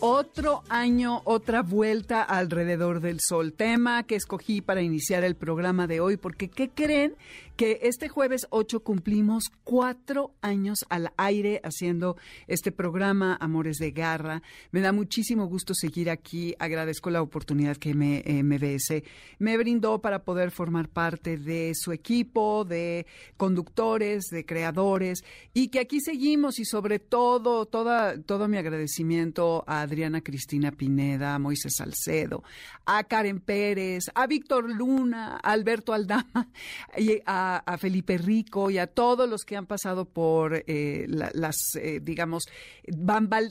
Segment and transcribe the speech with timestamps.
[0.00, 3.54] Otro año, otra vuelta alrededor del sol.
[3.54, 7.14] Tema que escogí para iniciar el programa de hoy, porque ¿qué creen?
[7.56, 12.16] que este jueves 8 cumplimos cuatro años al aire haciendo
[12.46, 14.42] este programa Amores de Garra.
[14.72, 16.54] Me da muchísimo gusto seguir aquí.
[16.58, 19.02] Agradezco la oportunidad que me, eh, MBS
[19.38, 23.06] me brindó para poder formar parte de su equipo, de
[23.38, 25.24] conductores, de creadores,
[25.54, 31.34] y que aquí seguimos y sobre todo, toda, todo mi agradecimiento a Adriana Cristina Pineda,
[31.34, 32.42] a Moisés Salcedo,
[32.84, 36.48] a Karen Pérez, a Víctor Luna, a Alberto Aldama
[36.96, 42.00] y a Felipe Rico y a todos los que han pasado por eh, las, eh,
[42.02, 42.44] digamos,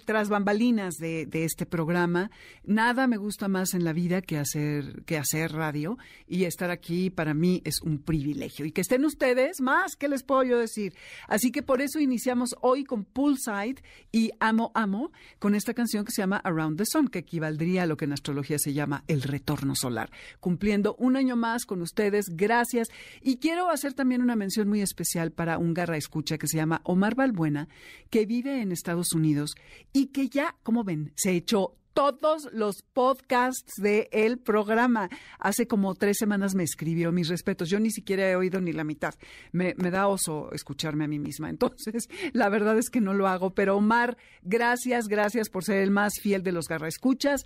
[0.05, 2.31] tras bambalinas de, este programa.
[2.63, 5.97] Nada me gusta más en la vida que hacer, que hacer radio
[6.27, 8.65] y estar aquí para mí es un privilegio.
[8.65, 10.93] Y que estén ustedes más, ¿qué les puedo yo decir?
[11.27, 16.11] Así que por eso iniciamos hoy con Poolside y Amo Amo con esta canción que
[16.11, 19.21] se llama Around the Sun, que equivaldría a lo que en astrología se llama el
[19.21, 20.09] retorno solar.
[20.39, 22.89] Cumpliendo un año más con ustedes, gracias.
[23.21, 26.81] Y quiero hacer también una mención muy especial para un garra escucha que se llama
[26.83, 27.67] Omar Balbuena,
[28.09, 29.55] que vive en Estados Unidos
[29.93, 35.09] y que ya, como ven, se echó todos los podcasts de el programa.
[35.39, 37.69] Hace como tres semanas me escribió mis respetos.
[37.69, 39.15] Yo ni siquiera he oído ni la mitad.
[39.53, 41.49] Me, me, da oso escucharme a mí misma.
[41.49, 43.55] Entonces, la verdad es que no lo hago.
[43.55, 47.45] Pero Omar, gracias, gracias por ser el más fiel de los garra escuchas.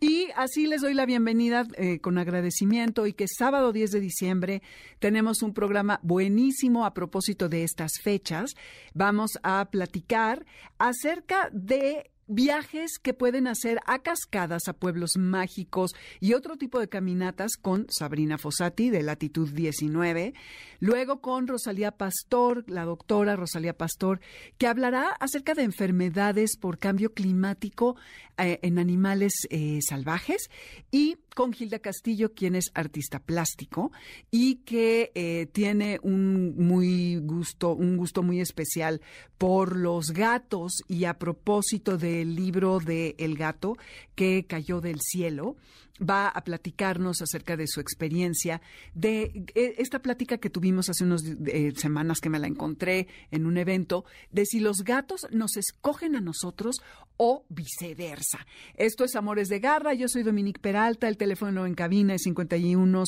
[0.00, 4.62] Y así les doy la bienvenida eh, con agradecimiento y que sábado 10 de diciembre
[5.00, 8.54] tenemos un programa buenísimo a propósito de estas fechas.
[8.94, 10.46] Vamos a platicar
[10.78, 16.88] acerca de viajes que pueden hacer a cascadas, a pueblos mágicos y otro tipo de
[16.88, 20.34] caminatas con Sabrina Fossati de Latitud 19.
[20.80, 24.20] Luego con Rosalía Pastor, la doctora Rosalía Pastor,
[24.58, 27.96] que hablará acerca de enfermedades por cambio climático
[28.38, 30.50] eh, en animales eh, salvajes.
[30.90, 33.92] Y con Gilda Castillo, quien es artista plástico
[34.30, 39.00] y que eh, tiene un muy gusto, un gusto muy especial
[39.38, 43.76] por los gatos y a propósito del libro de El gato
[44.16, 45.56] que cayó del cielo
[45.98, 48.60] va a platicarnos acerca de su experiencia,
[48.94, 53.46] de eh, esta plática que tuvimos hace unas eh, semanas que me la encontré en
[53.46, 56.80] un evento, de si los gatos nos escogen a nosotros
[57.16, 58.46] o viceversa.
[58.76, 63.04] Esto es Amores de Garra, yo soy Dominique Peralta, el teléfono en cabina es 51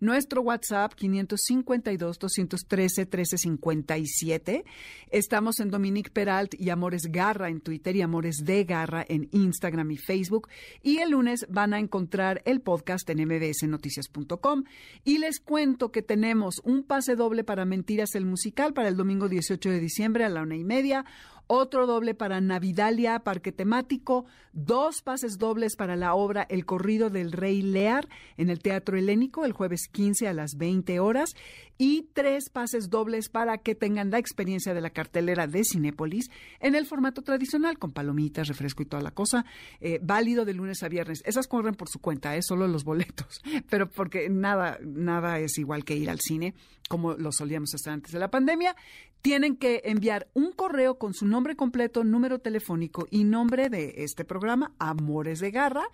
[0.00, 4.64] nuestro WhatsApp 552 213 1357.
[5.10, 9.90] Estamos en Dominique Peralt y Amores Garra en Twitter y Amores de Garra en Instagram
[9.90, 10.48] y Facebook
[10.82, 14.64] y lunes van a encontrar el podcast en mbsnoticias.com
[15.04, 19.28] y les cuento que tenemos un pase doble para Mentiras el Musical para el domingo
[19.28, 21.04] 18 de diciembre a la una y media,
[21.48, 27.32] otro doble para Navidalia, parque temático, dos pases dobles para la obra El corrido del
[27.32, 31.30] rey Lear en el Teatro Helénico el jueves 15 a las 20 horas
[31.78, 36.74] y tres pases dobles para que tengan la experiencia de la cartelera de Cinépolis en
[36.74, 39.44] el formato tradicional con palomitas, refresco y toda la cosa,
[39.80, 41.22] eh, válido de lunes a viernes.
[41.24, 42.48] Esas corren por su cuenta, es ¿eh?
[42.48, 46.54] solo los boletos, pero porque nada, nada es igual que ir al cine
[46.88, 48.74] como lo solíamos hacer antes de la pandemia
[49.22, 54.24] tienen que enviar un correo con su nombre completo, número telefónico y nombre de este
[54.24, 55.84] programa, Amores de Garra,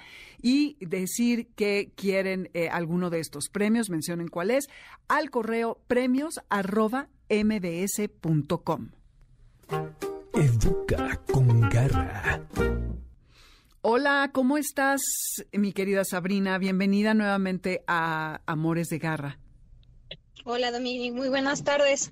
[0.42, 4.68] y decir que quieren eh, alguno de estos premios, mencionen cuál es,
[5.08, 8.90] al correo premios arroba mbs.com.
[10.34, 12.44] Educa con garra.
[13.80, 15.02] Hola, ¿cómo estás,
[15.52, 16.56] mi querida Sabrina?
[16.58, 19.38] Bienvenida nuevamente a Amores de Garra.
[20.44, 22.10] Hola, Dominique, muy buenas tardes.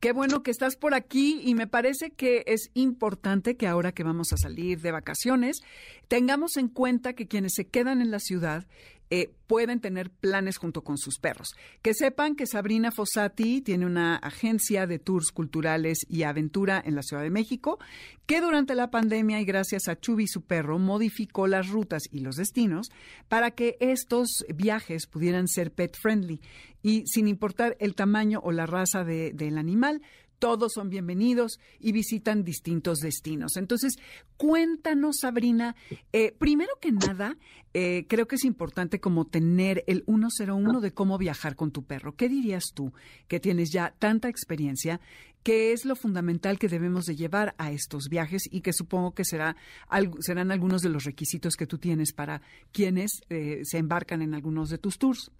[0.00, 4.02] Qué bueno que estás por aquí y me parece que es importante que ahora que
[4.02, 5.60] vamos a salir de vacaciones
[6.08, 8.66] tengamos en cuenta que quienes se quedan en la ciudad
[9.12, 11.48] eh, pueden tener planes junto con sus perros.
[11.82, 17.02] Que sepan que Sabrina Fossati tiene una agencia de tours culturales y aventura en la
[17.02, 17.80] Ciudad de México,
[18.26, 22.36] que durante la pandemia y gracias a Chubi su perro modificó las rutas y los
[22.36, 22.92] destinos
[23.28, 26.40] para que estos viajes pudieran ser pet friendly
[26.82, 30.02] y sin importar el tamaño o la raza del animal,
[30.40, 33.56] todos son bienvenidos y visitan distintos destinos.
[33.56, 33.98] Entonces,
[34.38, 35.76] cuéntanos, Sabrina,
[36.12, 37.36] eh, primero que nada,
[37.74, 42.16] eh, creo que es importante como tener el 101 de cómo viajar con tu perro.
[42.16, 42.92] ¿Qué dirías tú,
[43.28, 45.00] que tienes ya tanta experiencia,
[45.42, 49.26] qué es lo fundamental que debemos de llevar a estos viajes y que supongo que
[49.26, 49.56] será,
[50.20, 52.40] serán algunos de los requisitos que tú tienes para
[52.72, 55.30] quienes eh, se embarcan en algunos de tus tours?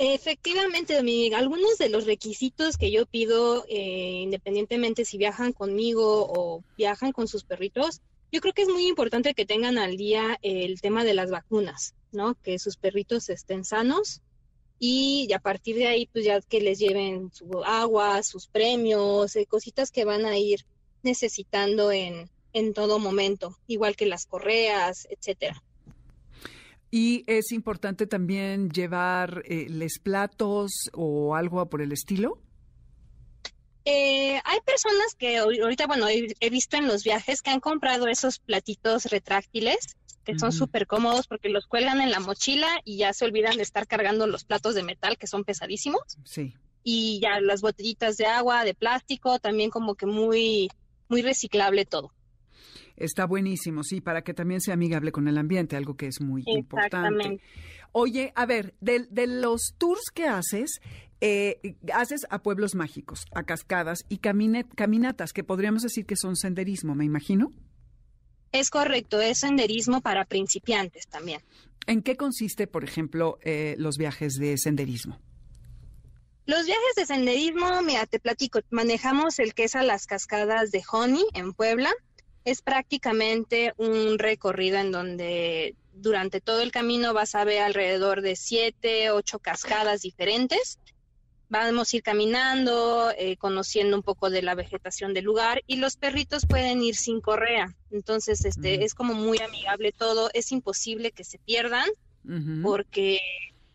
[0.00, 0.96] Efectivamente,
[1.34, 7.26] algunos de los requisitos que yo pido, eh, independientemente si viajan conmigo o viajan con
[7.26, 8.00] sus perritos,
[8.30, 11.94] yo creo que es muy importante que tengan al día el tema de las vacunas,
[12.12, 12.36] ¿no?
[12.42, 14.22] Que sus perritos estén sanos
[14.78, 19.46] y a partir de ahí, pues ya que les lleven su agua, sus premios, eh,
[19.46, 20.64] cositas que van a ir
[21.02, 25.60] necesitando en, en todo momento, igual que las correas, etcétera.
[26.90, 32.40] Y es importante también llevar eh, les platos o algo por el estilo.
[33.84, 38.38] Eh, hay personas que ahorita, bueno, he, visto en los viajes que han comprado esos
[38.38, 43.24] platitos retráctiles que son súper cómodos porque los cuelgan en la mochila y ya se
[43.24, 46.02] olvidan de estar cargando los platos de metal que son pesadísimos.
[46.24, 46.52] Sí.
[46.82, 50.68] Y ya las botellitas de agua, de plástico, también como que muy,
[51.08, 52.12] muy reciclable todo.
[52.98, 56.42] Está buenísimo, sí, para que también sea amigable con el ambiente, algo que es muy
[56.46, 57.40] importante.
[57.92, 60.80] Oye, a ver, de, los tours que haces,
[61.20, 66.94] eh, haces a pueblos mágicos, a cascadas y caminatas, que podríamos decir que son senderismo,
[66.94, 67.52] me imagino.
[68.50, 71.40] Es correcto, es senderismo para principiantes también.
[71.86, 75.20] ¿En qué consiste, por ejemplo, eh, los viajes de senderismo?
[76.46, 80.82] Los viajes de senderismo, mira, te platico, manejamos el que es a las cascadas de
[80.90, 81.92] Honey en Puebla,
[82.50, 88.36] es prácticamente un recorrido en donde durante todo el camino vas a ver alrededor de
[88.36, 90.78] siete, ocho cascadas diferentes.
[91.50, 95.96] Vamos a ir caminando, eh, conociendo un poco de la vegetación del lugar y los
[95.96, 97.74] perritos pueden ir sin correa.
[97.90, 100.30] Entonces, este, es como muy amigable todo.
[100.32, 101.88] Es imposible que se pierdan
[102.62, 103.20] porque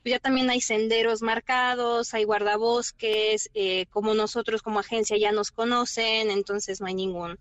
[0.06, 6.30] ya también hay senderos marcados, hay guardabosques, eh, como nosotros como agencia ya nos conocen,
[6.30, 7.40] entonces no hay ningún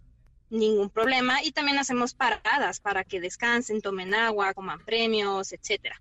[0.52, 6.00] ningún problema y también hacemos paradas para que descansen, tomen agua, coman premios, etcétera.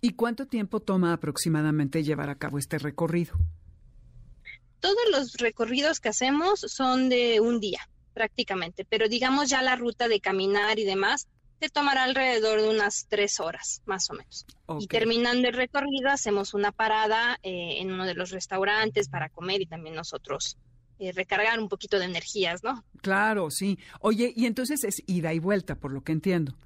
[0.00, 3.34] ¿Y cuánto tiempo toma aproximadamente llevar a cabo este recorrido?
[4.78, 10.06] Todos los recorridos que hacemos son de un día, prácticamente, pero digamos ya la ruta
[10.06, 11.26] de caminar y demás
[11.58, 14.46] te tomará alrededor de unas tres horas, más o menos.
[14.78, 19.62] Y terminando el recorrido, hacemos una parada eh, en uno de los restaurantes para comer
[19.62, 20.58] y también nosotros
[20.98, 22.84] eh, recargar un poquito de energías, ¿no?
[23.02, 23.78] Claro, sí.
[24.00, 26.56] Oye, y entonces es ida y vuelta, por lo que entiendo.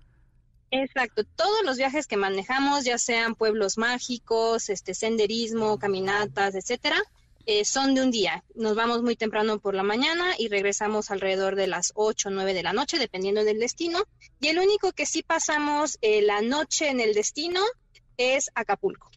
[0.70, 7.02] Exacto, todos los viajes que manejamos, ya sean pueblos mágicos, este senderismo, caminatas, etcétera,
[7.46, 8.44] eh, son de un día.
[8.54, 12.52] Nos vamos muy temprano por la mañana y regresamos alrededor de las 8 o 9
[12.52, 14.04] de la noche, dependiendo del destino.
[14.40, 17.60] Y el único que sí pasamos eh, la noche en el destino
[18.18, 19.10] es Acapulco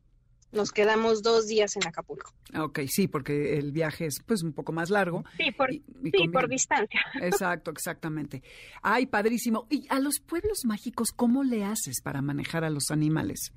[0.52, 2.34] nos quedamos dos días en Acapulco.
[2.58, 5.24] Ok, sí, porque el viaje es pues un poco más largo.
[5.38, 7.02] Sí, por, sí, por distancia.
[7.22, 8.44] Exacto, exactamente.
[8.82, 9.68] Ay, padrísimo.
[9.70, 13.54] ¿Y a los pueblos mágicos cómo le haces para manejar a los animales?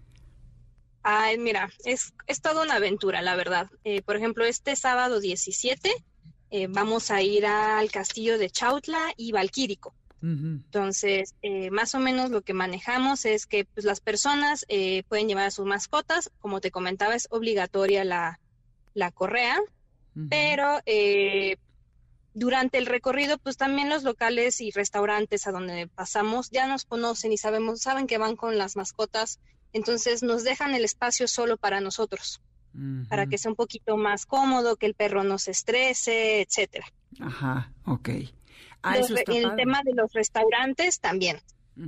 [1.02, 3.70] Ay, mira, es, es toda una aventura, la verdad.
[3.84, 5.92] Eh, por ejemplo, este sábado 17
[6.50, 9.94] eh, vamos a ir al castillo de Chautla y Valquírico.
[10.32, 15.28] Entonces, eh, más o menos lo que manejamos es que pues, las personas eh, pueden
[15.28, 18.38] llevar a sus mascotas, como te comentaba, es obligatoria la,
[19.12, 19.60] correa,
[20.30, 21.56] pero eh,
[22.32, 27.32] durante el recorrido, pues también los locales y restaurantes a donde pasamos ya nos conocen
[27.32, 29.40] y sabemos, saben que van con las mascotas,
[29.74, 32.40] entonces nos dejan el espacio solo para nosotros,
[33.10, 36.86] para que sea un poquito más cómodo, que el perro no se estrese, etcétera.
[37.20, 38.08] Ajá, ok.
[38.82, 41.40] Ah, el tema de los restaurantes también.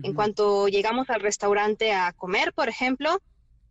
[0.03, 3.21] En cuanto llegamos al restaurante a comer, por ejemplo,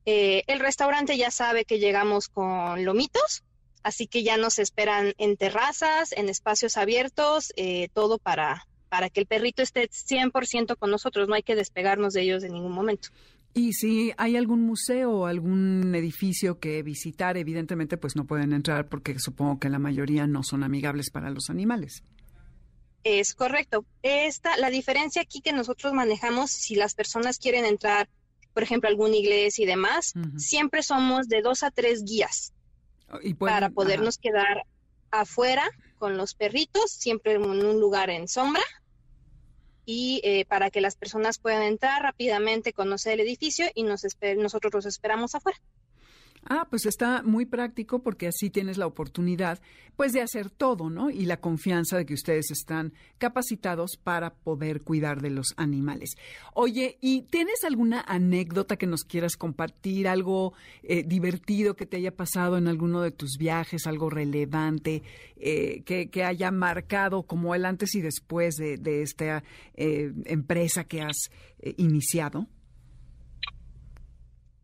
[0.06, 3.44] eh, el restaurante ya sabe que llegamos con lomitos,
[3.84, 9.20] así que ya nos esperan en terrazas, en espacios abiertos, eh, todo para, para que
[9.20, 13.10] el perrito esté 100% con nosotros, no hay que despegarnos de ellos en ningún momento.
[13.54, 18.90] Y si hay algún museo o algún edificio que visitar, evidentemente pues no pueden entrar
[18.90, 22.04] porque supongo que la mayoría no son amigables para los animales.
[23.06, 23.86] Es correcto.
[24.02, 28.10] Esta, la diferencia aquí que nosotros manejamos, si las personas quieren entrar,
[28.52, 32.52] por ejemplo, a alguna iglesia y demás, siempre somos de dos a tres guías
[33.38, 34.64] para podernos quedar
[35.12, 35.70] afuera
[36.00, 38.64] con los perritos, siempre en un lugar en sombra
[39.86, 44.04] y eh, para que las personas puedan entrar rápidamente, conocer el edificio y nos
[44.36, 45.60] nosotros los esperamos afuera.
[46.48, 49.60] Ah, pues está muy práctico porque así tienes la oportunidad,
[49.96, 51.10] pues, de hacer todo, ¿no?
[51.10, 56.12] Y la confianza de que ustedes están capacitados para poder cuidar de los animales.
[56.54, 62.16] Oye, ¿y tienes alguna anécdota que nos quieras compartir, algo eh, divertido que te haya
[62.16, 65.02] pasado en alguno de tus viajes, algo relevante
[65.38, 71.30] eh, que, haya marcado como el antes y después de, esta eh, empresa que has
[71.78, 72.48] iniciado?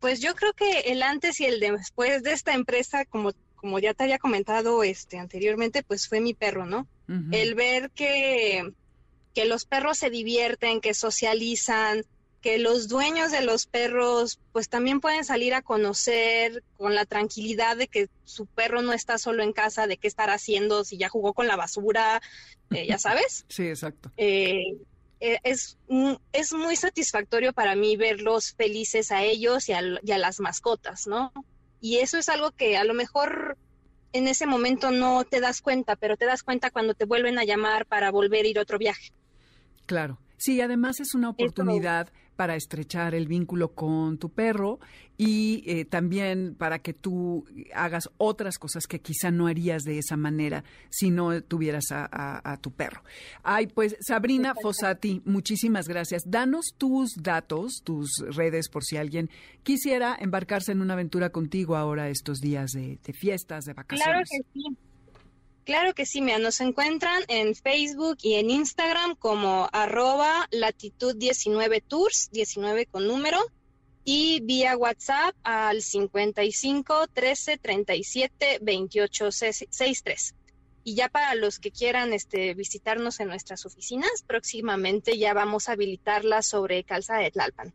[0.02, 3.94] Pues yo creo que el antes y el después de esta empresa, como, como ya
[3.94, 6.88] te había comentado este, anteriormente, pues fue mi perro, ¿no?
[7.30, 8.72] El ver que,
[9.32, 12.04] que los perros se divierten, que socializan,
[12.40, 17.76] que los dueños de los perros pues también pueden salir a conocer con la tranquilidad
[17.76, 21.08] de que su perro no está solo en casa, de qué estar haciendo, si ya
[21.08, 22.20] jugó con la basura,
[22.70, 23.46] eh, ya sabes.
[23.48, 24.10] Sí, exacto.
[24.16, 24.76] Eh, eh,
[25.22, 25.78] es,
[26.32, 31.32] es muy satisfactorio para mí verlos felices a ellos y a, las mascotas, ¿no?
[31.80, 33.56] Y eso es algo que a lo mejor
[34.12, 37.44] en ese momento no te das cuenta, pero te das cuenta cuando te vuelven a
[37.44, 39.12] llamar para volver a ir a otro viaje.
[39.86, 40.18] Claro.
[40.36, 44.80] Sí, además es una oportunidad para estrechar el vínculo con tu perro
[45.18, 50.16] y eh, también para que tú hagas otras cosas que quizá no harías de esa
[50.16, 53.02] manera si no tuvieras a, tu perro.
[53.42, 56.22] Ay, pues Sabrina Fossati, muchísimas gracias.
[56.26, 59.30] Danos tus datos, tus redes, por si alguien
[59.62, 64.28] quisiera embarcarse en una aventura contigo ahora estos días de, de fiestas, de vacaciones.
[64.28, 64.91] Claro que sí.
[65.64, 71.80] Claro que sí, mira, nos encuentran en Facebook y en Instagram como arroba latitud 19
[71.80, 73.38] tours, 19 con número,
[74.04, 80.34] y vía WhatsApp al 55 13 37 28 63.
[80.82, 85.72] Y ya para los que quieran este, visitarnos en nuestras oficinas, próximamente ya vamos a
[85.72, 87.72] habilitarlas sobre Calza de Tlalpan.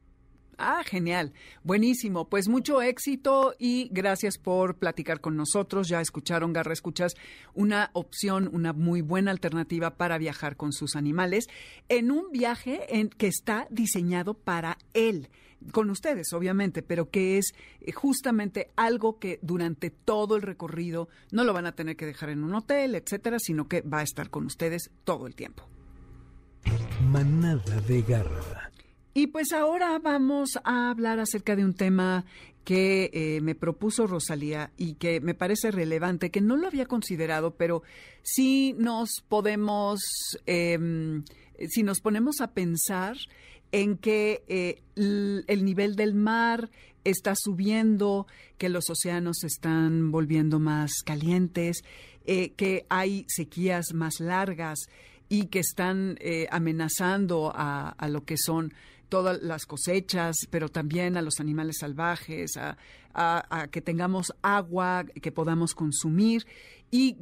[0.57, 1.33] Ah, genial.
[1.63, 2.29] Buenísimo.
[2.29, 5.87] Pues mucho éxito y gracias por platicar con nosotros.
[5.87, 7.13] Ya escucharon, Garra, escuchas
[7.53, 11.47] una opción, una muy buena alternativa para viajar con sus animales
[11.89, 15.29] en un viaje en, que está diseñado para él
[15.71, 21.43] con ustedes, obviamente, pero que es eh, justamente algo que durante todo el recorrido no
[21.43, 24.29] lo van a tener que dejar en un hotel, etcétera, sino que va a estar
[24.29, 25.67] con ustedes todo el tiempo.
[27.09, 28.66] Manada de garra.
[29.17, 32.23] Y pues ahora vamos a hablar acerca de un tema
[32.63, 37.55] que eh, me propuso Rosalía y que me parece relevante, que no lo había considerado,
[37.55, 37.81] pero
[38.21, 40.01] sí nos podemos,
[40.45, 41.23] em,
[41.67, 43.17] si nos ponemos a pensar
[43.71, 46.69] en que eh, el nivel del mar
[47.03, 48.27] está subiendo,
[48.59, 51.81] que los océanos están volviendo más calientes,
[52.27, 54.77] eh, que hay sequías más largas
[55.27, 56.19] y que están
[56.51, 58.71] amenazando a lo que son
[59.09, 62.77] todas las cosechas, pero también a los animales salvajes, a,
[63.71, 66.45] que tengamos agua que podamos consumir.
[66.89, 67.17] Y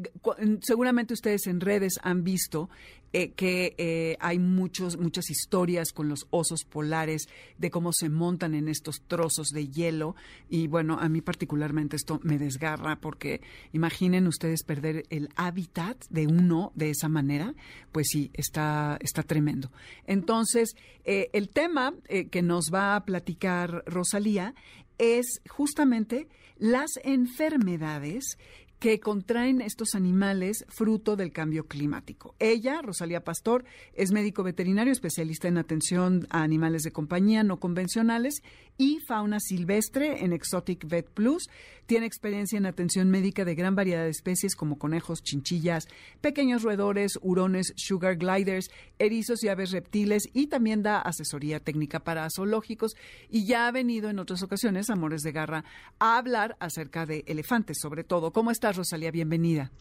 [0.61, 2.69] seguramente ustedes en redes han visto
[3.17, 8.53] eh, que eh, hay muchos, muchas historias con los osos polares de cómo se montan
[8.53, 10.17] en estos trozos de hielo.
[10.49, 13.39] Y bueno, a mí particularmente esto me desgarra porque
[13.71, 17.55] imaginen ustedes perder el hábitat de uno de esa manera.
[17.93, 19.71] Pues sí, está, está tremendo.
[20.05, 21.93] Entonces, eh, el tema
[22.29, 24.53] que nos va a platicar Rosalía
[24.97, 28.37] es justamente las enfermedades
[28.79, 32.35] que contraen estos animales fruto del cambio climático.
[32.39, 38.41] Ella, Rosalía Pastor, es médico veterinario especialista en atención a animales de compañía no convencionales
[38.77, 41.49] y fauna silvestre en Exotic Vet Plus.
[41.85, 45.87] Tiene experiencia en atención médica de gran variedad de especies como conejos, chinchillas,
[46.19, 52.27] pequeños roedores, hurones, sugar gliders, erizos y aves reptiles y también da asesoría técnica para
[52.29, 52.95] zoológicos
[53.29, 55.63] y ya ha venido en otras ocasiones, Amores de Garra,
[55.99, 58.31] a hablar acerca de elefantes sobre todo.
[58.31, 59.11] ¿Cómo estás, Rosalía?
[59.11, 59.71] Bienvenida.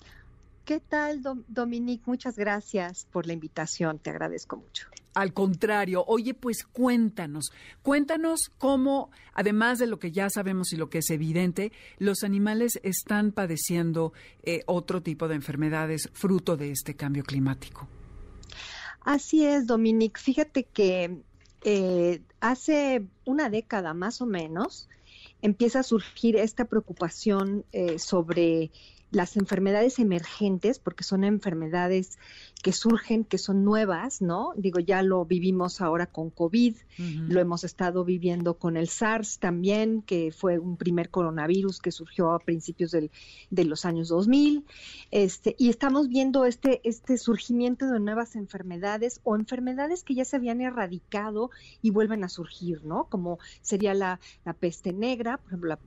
[0.64, 2.04] ¿Qué tal, Dominique?
[2.06, 4.88] Muchas gracias por la invitación, te agradezco mucho.
[5.12, 7.52] Al contrario, oye, pues cuéntanos,
[7.82, 12.80] cuéntanos cómo, además de lo que ya sabemos y lo que es evidente, los animales
[12.82, 17.86] están padeciendo eh, otro tipo de enfermedades fruto de este cambio climático.
[19.02, 20.18] Así es, Dominique.
[20.18, 21.20] Fíjate que
[21.62, 24.88] eh, hace una década más o menos
[25.42, 28.70] empieza a surgir esta preocupación eh, sobre
[29.14, 32.18] las enfermedades emergentes, porque son enfermedades
[32.62, 34.52] que surgen, que son nuevas, ¿no?
[34.56, 36.74] Digo, ya lo vivimos ahora con COVID,
[37.28, 42.32] lo hemos estado viviendo con el SARS también, que fue un primer coronavirus que surgió
[42.32, 43.10] a principios del,
[43.50, 44.64] de los años 2000,
[45.10, 50.36] este, y estamos viendo este, este surgimiento de nuevas enfermedades o enfermedades que ya se
[50.36, 51.50] habían erradicado
[51.82, 53.04] y vuelven a surgir, ¿no?
[53.10, 54.20] Como sería la,
[54.58, 55.78] peste negra, por ejemplo, la,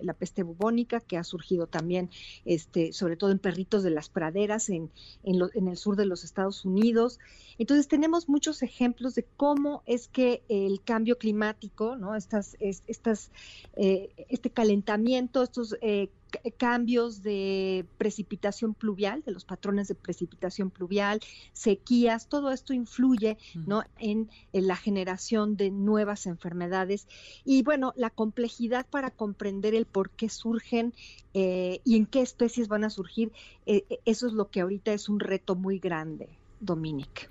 [0.00, 2.08] la peste bubónica, que ha surgido también,
[2.46, 4.90] este, sobre todo en perritos de las praderas en,
[5.22, 7.18] en, en el sur de los Estados Unidos.
[7.58, 12.14] Entonces tenemos muchos ejemplos de cómo es que el cambio climático, ¿no?
[12.14, 13.30] Estas, estas,
[13.76, 16.08] eh, este calentamiento, estos eh,
[16.56, 21.20] cambios de precipitación pluvial, de los patrones de precipitación pluvial,
[21.52, 23.84] sequías, todo esto influye ¿no?
[23.98, 27.06] en, la generación de nuevas enfermedades.
[27.44, 30.94] Y bueno, la complejidad para comprender el por qué surgen
[31.34, 33.32] eh, y en qué especies van a surgir,
[33.66, 36.28] eh, eso es lo que ahorita es un reto muy grande,
[36.60, 37.30] Dominic.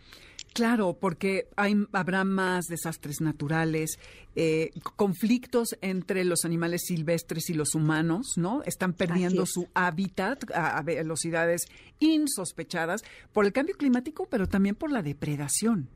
[0.53, 3.99] Claro, porque hay, habrá más desastres naturales,
[4.35, 8.61] eh, conflictos entre los animales silvestres y los humanos, ¿no?
[8.63, 11.67] Están perdiendo su hábitat a, velocidades
[11.99, 15.87] insospechadas por el cambio climático, pero también por la depredación.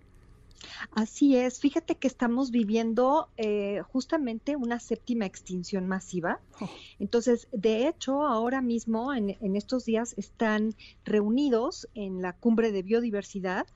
[0.91, 6.39] Así es, fíjate que estamos viviendo eh, justamente una séptima extinción masiva.
[6.61, 6.69] Oh.
[6.97, 12.83] Entonces, de hecho, ahora mismo, en, en, estos días, están reunidos en la cumbre de
[12.83, 13.67] biodiversidad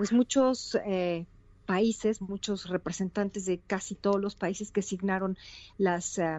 [0.00, 1.26] pues muchos eh,
[1.66, 5.36] países, muchos representantes de casi todos los países que signaron
[5.76, 6.38] las eh,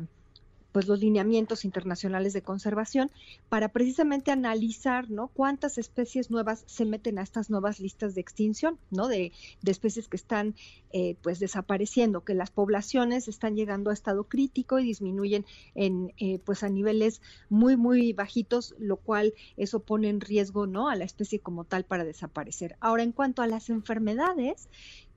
[0.71, 3.11] pues los lineamientos internacionales de conservación
[3.49, 8.77] para precisamente analizar no cuántas especies nuevas se meten a estas nuevas listas de extinción
[8.89, 9.31] no de,
[9.65, 10.55] especies que están
[10.91, 16.39] eh, pues desapareciendo que las poblaciones están llegando a estado crítico y disminuyen en eh,
[16.39, 21.05] pues a niveles muy muy bajitos lo cual eso pone en riesgo no a la
[21.05, 22.75] especie como tal para desaparecer.
[22.79, 24.69] Ahora en cuanto a las enfermedades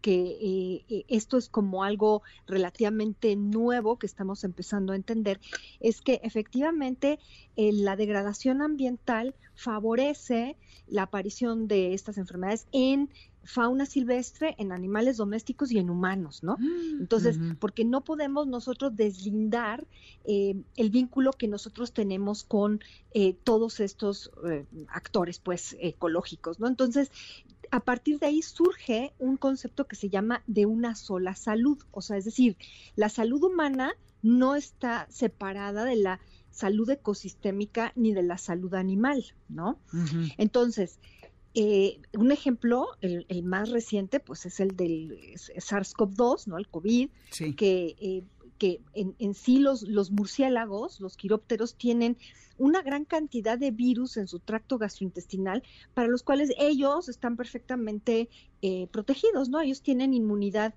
[0.04, 5.40] que eh, eh, esto es como algo relativamente nuevo que estamos empezando a entender,
[5.80, 7.18] es que efectivamente
[7.56, 10.58] eh, la degradación ambiental favorece
[10.88, 13.08] la aparición de estas enfermedades en
[13.44, 16.58] fauna silvestre, en animales domésticos y en humanos, ¿no?
[16.58, 19.86] Mm, Entonces, porque no podemos nosotros deslindar
[20.24, 22.80] el vínculo que nosotros tenemos con
[23.44, 24.30] todos estos
[24.88, 26.68] actores, pues, ecológicos, ¿no?
[26.68, 27.10] Entonces,
[27.74, 32.02] a partir de ahí surge un concepto que se llama de una sola salud, o
[32.02, 32.56] sea, es decir,
[32.94, 36.20] la salud humana no está separada de la
[36.52, 39.80] salud ecosistémica ni de la salud animal, ¿no?
[40.38, 41.00] Entonces,
[41.54, 46.58] eh, un ejemplo, el, más reciente, pues es el del SARS-CoV-2, ¿no?
[46.58, 47.10] El COVID,
[47.56, 48.22] que, eh,
[48.64, 52.16] que en, sí los, los murciélagos, los quirópteros, tienen
[52.56, 58.30] una gran cantidad de virus en su tracto gastrointestinal para los cuales ellos están perfectamente
[58.62, 59.60] eh, protegidos, ¿no?
[59.60, 60.72] Ellos tienen inmunidad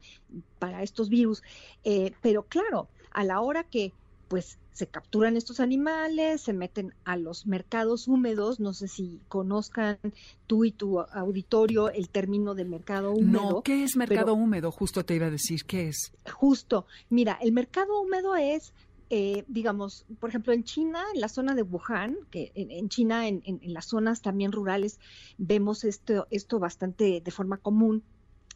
[0.60, 1.44] para estos virus.
[1.86, 3.94] Eh, pero claro, a la hora que
[4.28, 9.98] pues se capturan estos animales, se meten a los mercados húmedos, no sé si conozcan
[10.46, 13.54] tú y tu auditorio el término de mercado húmedo.
[13.54, 14.72] No, ¿qué es mercado húmedo?
[14.72, 16.12] Justo te iba a decir, ¿qué es?
[16.32, 18.72] Justo, mira, el mercado húmedo es
[19.10, 23.42] eh, digamos, por ejemplo, en China, en la zona de Wuhan, que en, China, en,
[23.64, 25.00] las zonas también rurales,
[25.40, 28.04] vemos esto, esto bastante de forma común,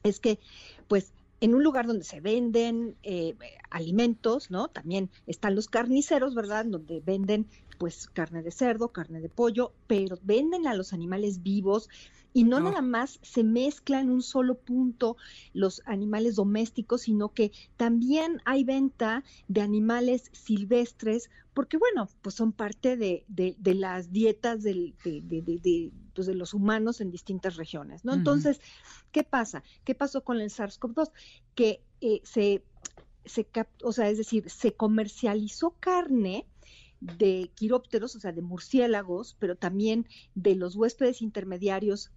[0.04, 0.40] es que,
[0.88, 3.36] pues, en un lugar donde se venden eh,
[3.70, 4.70] alimentos, ¿no?
[4.70, 6.66] También están los carniceros, ¿verdad?
[6.66, 7.48] Donde venden,
[7.80, 11.90] pues, carne de cerdo, carne de pollo, pero venden a los animales vivos,
[12.34, 15.18] y no, nada más se mezcla en un solo punto
[15.54, 22.54] los animales domésticos, sino que también hay venta de animales silvestres, porque bueno, pues son
[22.54, 28.14] parte de, de, las dietas del, de, pues de, los humanos en distintas regiones, ¿no?
[28.14, 28.62] Entonces,
[29.12, 29.64] ¿qué pasa?
[29.84, 31.12] ¿Qué pasó con el SARS-CoV-2?
[31.54, 32.64] Que eh, se,
[33.26, 33.48] se,
[33.84, 36.48] o sea, es decir, se comercializó carne
[37.02, 42.12] de quirópteros, o sea, de murciélagos, pero también de los huéspedes intermediarios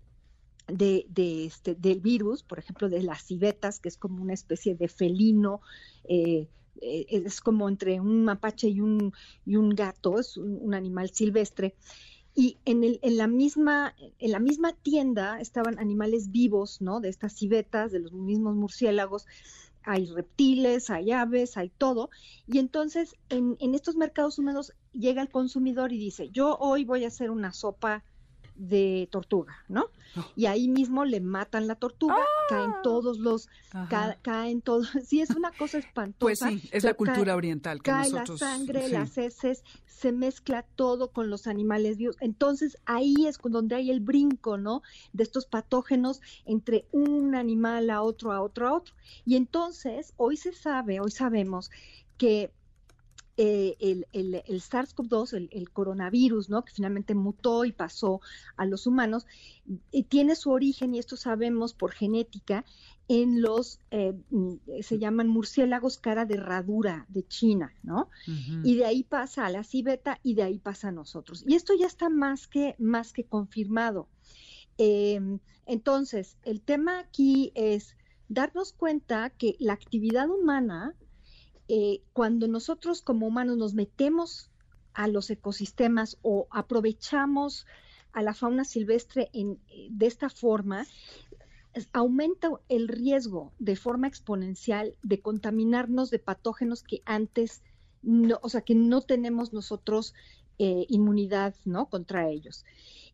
[0.69, 4.75] de, de este, del virus, por ejemplo, de las civetas, que es como una especie
[4.75, 5.61] de felino,
[6.05, 6.49] eh, eh,
[6.81, 9.13] es como entre un mapache y un,
[9.45, 11.75] y un gato, es un, animal silvestre.
[12.35, 17.01] Y en, el, en, la misma, en la misma tienda estaban animales vivos, ¿no?
[17.01, 19.27] De estas civetas, de los mismos murciélagos,
[19.85, 22.11] hay reptiles, hay aves, hay todo.
[22.47, 27.05] Y entonces en, en estos mercados húmedos llega el consumidor y dice, yo hoy voy
[27.05, 28.05] a hacer una sopa
[28.55, 29.91] de tortuga, ¿no?
[30.37, 32.17] Y ahí mismo le matan la tortuga,
[32.49, 32.81] caen ¡Ah!
[32.85, 33.49] todos los,
[33.91, 36.19] ca- caen todos, sí, es una cosa espantosa.
[36.21, 38.41] Pues sí, es la cultura cae- oriental que cae nosotros...
[38.41, 38.93] la sangre, sí.
[38.93, 42.17] las heces, se mezcla todo con los animales vivos.
[42.21, 44.83] Entonces ahí es donde hay el brinco, ¿no?
[45.13, 48.95] De estos patógenos entre un animal a otro, a otro, a otro.
[49.25, 51.71] Y entonces hoy se sabe, hoy sabemos
[52.19, 52.53] que
[53.37, 56.65] eh, el, el- el SARS-CoV-2, el, el coronavirus, ¿no?
[56.65, 58.21] Que finalmente mutó y pasó
[58.57, 59.27] a los humanos,
[60.09, 62.65] tiene su origen, y esto sabemos por genética,
[63.09, 68.09] en los, eh, mm, se llaman murciélagos cara de herradura de China, ¿no?
[68.65, 71.45] Y de ahí pasa a la civeta y de ahí pasa a nosotros.
[71.47, 74.09] Y esto ya está más que, más que confirmado.
[74.79, 75.21] Eh,
[75.67, 77.97] entonces, el tema aquí es
[78.29, 80.95] darnos cuenta que la actividad humana,
[81.69, 84.51] eh, cuando nosotros como humanos nos metemos
[84.93, 87.67] a los ecosistemas o aprovechamos
[88.13, 90.87] a la fauna silvestre en, eh, de esta forma,
[91.93, 97.63] aumenta el riesgo de forma exponencial de contaminarnos de patógenos que antes
[98.03, 100.15] no, o sea, que no tenemos nosotros
[100.59, 101.55] eh, inmunidad.
[101.91, 102.65] Contra ellos.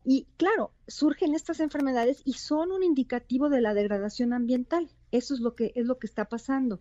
[0.03, 4.91] Y claro, surgen estas enfermedades y son un indicativo de la degradación ambiental.
[5.11, 6.79] Eso es lo que es lo que está pasando.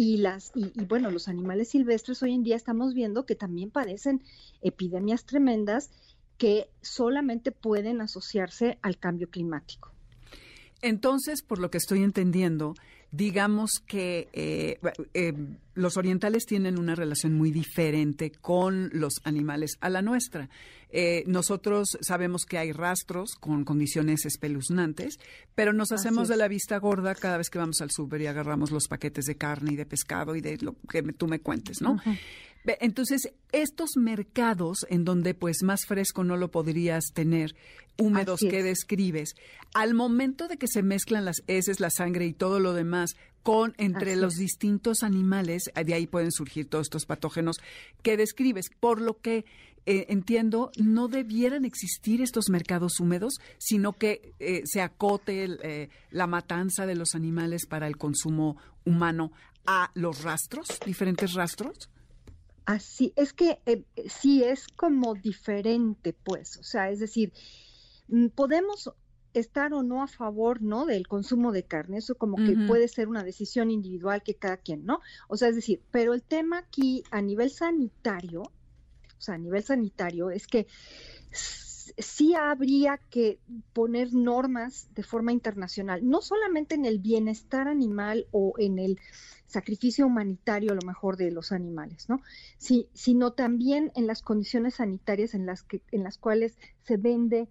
[0.00, 3.72] Y las y, y bueno, los animales silvestres hoy en día estamos viendo que también
[3.72, 4.22] padecen
[4.60, 5.90] epidemias tremendas
[6.36, 9.90] que solamente pueden asociarse al cambio climático.
[10.82, 12.74] Entonces, por lo que estoy entendiendo,
[13.10, 14.78] digamos que eh,
[15.14, 15.32] eh,
[15.74, 20.50] los orientales tienen una relación muy diferente con los animales a la nuestra.
[20.90, 25.18] Eh, nosotros sabemos que hay rastros con condiciones espeluznantes,
[25.54, 28.70] pero nos hacemos de la vista gorda cada vez que vamos al súper y agarramos
[28.70, 31.80] los paquetes de carne y de pescado y de lo que me- tú me cuentes,
[31.82, 31.96] ¿no?
[32.80, 37.54] Entonces, estos mercados en donde pues más fresco no lo podrías tener,
[37.96, 38.64] húmedos que es.
[38.64, 39.34] describes,
[39.74, 43.74] al momento de que se mezclan las heces, la sangre y todo lo demás con
[43.78, 44.40] entre Así los es.
[44.40, 47.56] distintos animales, de ahí pueden surgir todos estos patógenos
[48.02, 49.44] que describes, por lo que
[49.86, 55.88] eh, entiendo, no debieran existir estos mercados húmedos, sino que eh, se acote el, eh,
[56.10, 59.32] la matanza de los animales para el consumo humano
[59.64, 61.88] a los rastros, diferentes rastros.
[62.68, 67.32] Así, es que eh, sí es como diferente, pues, o sea, es decir,
[68.08, 68.92] mm, podemos
[69.32, 70.84] estar o no a favor, ¿no?
[70.84, 74.84] Del consumo de carne, eso como que puede ser una decisión individual que cada quien,
[74.84, 75.00] ¿no?
[75.28, 79.62] O sea, es decir, pero el tema aquí a nivel sanitario, o sea, a nivel
[79.62, 80.66] sanitario, es que
[81.98, 83.38] sí habría que
[83.72, 88.98] poner normas de forma internacional, no solamente en el bienestar animal o en el
[89.46, 92.20] sacrificio humanitario a lo mejor de los animales, ¿no?
[92.58, 97.48] Sí, sino también en las condiciones sanitarias en las que en las cuales se vende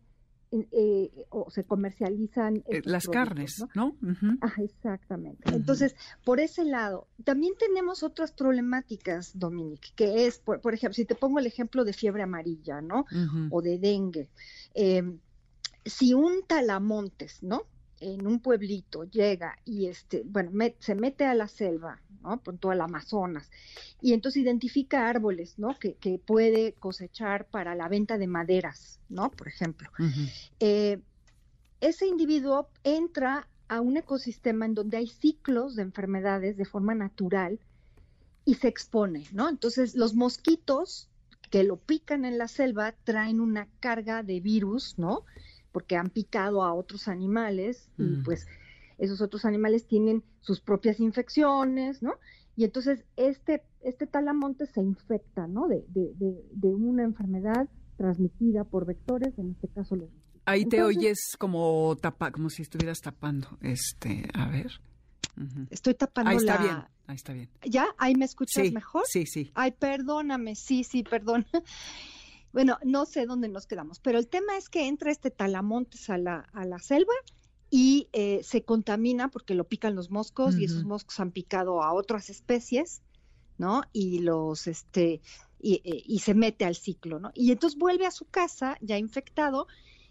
[0.51, 3.95] eh, o se comercializan Eh, las carnes, ¿no?
[4.41, 5.49] Ah, exactamente.
[5.53, 11.05] Entonces, por ese lado, también tenemos otras problemáticas, Dominique, que es, por, por ejemplo, si
[11.05, 13.05] te pongo el ejemplo de fiebre amarilla, ¿no?
[13.49, 14.29] O de dengue.
[14.73, 15.03] eh,
[15.85, 17.63] si un talamontes, ¿no?
[17.99, 22.39] En un pueblito llega y este, bueno, met- se mete a la selva, ¿no?
[22.41, 23.49] Por todo el Amazonas,
[24.01, 25.77] y entonces identifica árboles, ¿no?
[25.79, 29.31] Que, que puede cosechar para la venta de maderas, ¿no?
[29.31, 29.89] Por ejemplo
[30.59, 30.99] eh,
[31.81, 37.59] ese individuo entra a un ecosistema en donde hay ciclos de enfermedades de forma natural
[38.45, 39.49] y se expone, ¿no?
[39.49, 41.09] Entonces, los mosquitos
[41.49, 45.25] que lo pican en la selva traen una carga de virus, ¿no?
[45.71, 48.23] Porque han picado a otros animales y Mm.
[48.23, 48.45] pues
[48.97, 52.13] esos otros animales tienen sus propias infecciones, ¿no?
[52.55, 55.67] Y entonces este, este talamonte se infecta, ¿no?
[55.67, 60.09] De, de, de, de una enfermedad transmitida por vectores, en este caso los
[60.45, 63.57] Ahí te Entonces- oyes como tapa, como si estuvieras tapando.
[63.61, 64.71] Este, a ver.
[65.69, 66.61] Estoy tapando Ahí está la...
[66.63, 67.49] bien, ahí está bien.
[67.63, 67.85] ¿Ya?
[67.97, 69.03] ¿Ahí me escuchas Sí, mejor?
[69.05, 69.51] sí, sí.
[69.53, 71.45] Ay, perdóname, sí, sí, perdón.
[72.57, 76.17] Bueno, no sé dónde nos quedamos, pero el tema es que entra este talamontes a
[76.17, 77.13] la, a la selva
[77.69, 81.93] y eh, se contamina porque lo pican los moscos y esos moscos han picado a
[81.93, 83.03] otras especies,
[83.59, 83.83] ¿no?
[83.93, 85.21] Y los, este,
[85.59, 87.29] y, eh, y se mete al ciclo, ¿no?
[87.35, 89.67] Y entonces vuelve a su casa ya infectado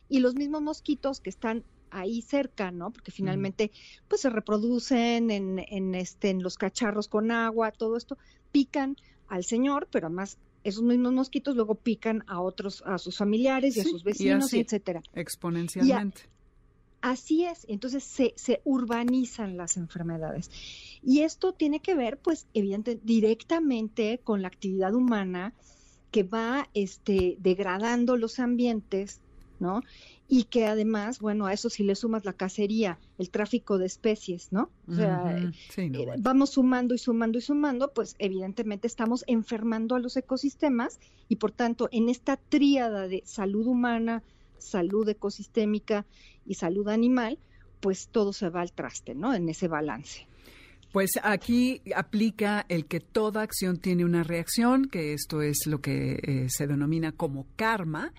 [0.08, 2.92] y los mismos mosquitos que están ahí cerca, ¿no?
[2.92, 3.72] Porque finalmente,
[4.06, 8.16] pues se reproducen en, en, este, en los cacharros con agua, todo esto,
[8.52, 8.94] pican
[9.26, 13.80] al señor, pero además esos mismos mosquitos luego pican a otros, a sus familiares y
[13.80, 14.58] a sus y vecinos, así.
[14.58, 15.02] y etcétera.
[15.14, 16.22] Exponencialmente.
[17.02, 20.50] Así es, entonces se, se urbanizan las enfermedades.
[21.02, 25.54] Y esto tiene que ver, pues, evidente, directamente con la actividad humana
[26.10, 29.20] que va este, degradando los ambientes
[29.60, 29.82] ¿no?
[30.28, 34.52] Y que además, bueno, a eso si le sumas la cacería, el tráfico de especies,
[34.52, 34.70] ¿no?
[34.88, 35.38] O sea,
[35.76, 41.36] eh, vamos sumando y sumando y sumando, pues evidentemente estamos enfermando a los ecosistemas y
[41.36, 44.22] por tanto en esta tríada de salud humana,
[44.58, 46.06] salud ecosistémica
[46.44, 47.38] y salud animal,
[47.80, 49.34] pues todo se va al traste, ¿no?
[49.34, 50.26] En ese balance.
[50.92, 56.18] Pues aquí aplica el que toda acción tiene una reacción, que esto es lo que
[56.22, 58.14] eh, se denomina como karma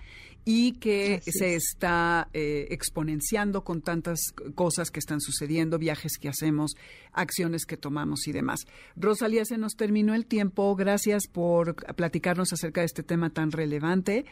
[0.50, 6.74] y que se está eh, exponenciando con tantas cosas que están sucediendo, viajes que hacemos,
[7.12, 8.60] acciones que tomamos y demás.
[8.96, 10.74] Rosalía, se nos terminó el tiempo.
[10.74, 14.24] Gracias por platicarnos acerca de este tema tan relevante.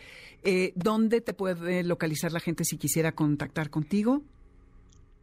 [0.42, 4.22] Eh, ¿Dónde te puede localizar la gente si quisiera contactar contigo?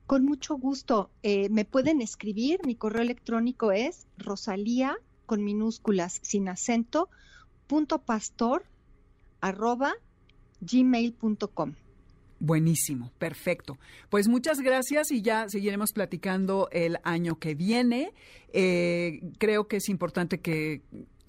[0.06, 1.10] Con mucho gusto.
[1.24, 2.60] Eh, me pueden escribir.
[2.68, 7.10] Mi correo electrónico es rosalía con minúsculas sin acento
[7.66, 8.66] punto pastor
[9.42, 9.96] arroba
[10.64, 11.74] gmail.com.
[12.40, 13.78] Buenísimo, perfecto.
[14.10, 18.14] Pues muchas gracias y ya seguiremos platicando el año que viene.
[18.52, 20.82] Eh, creo que es importante que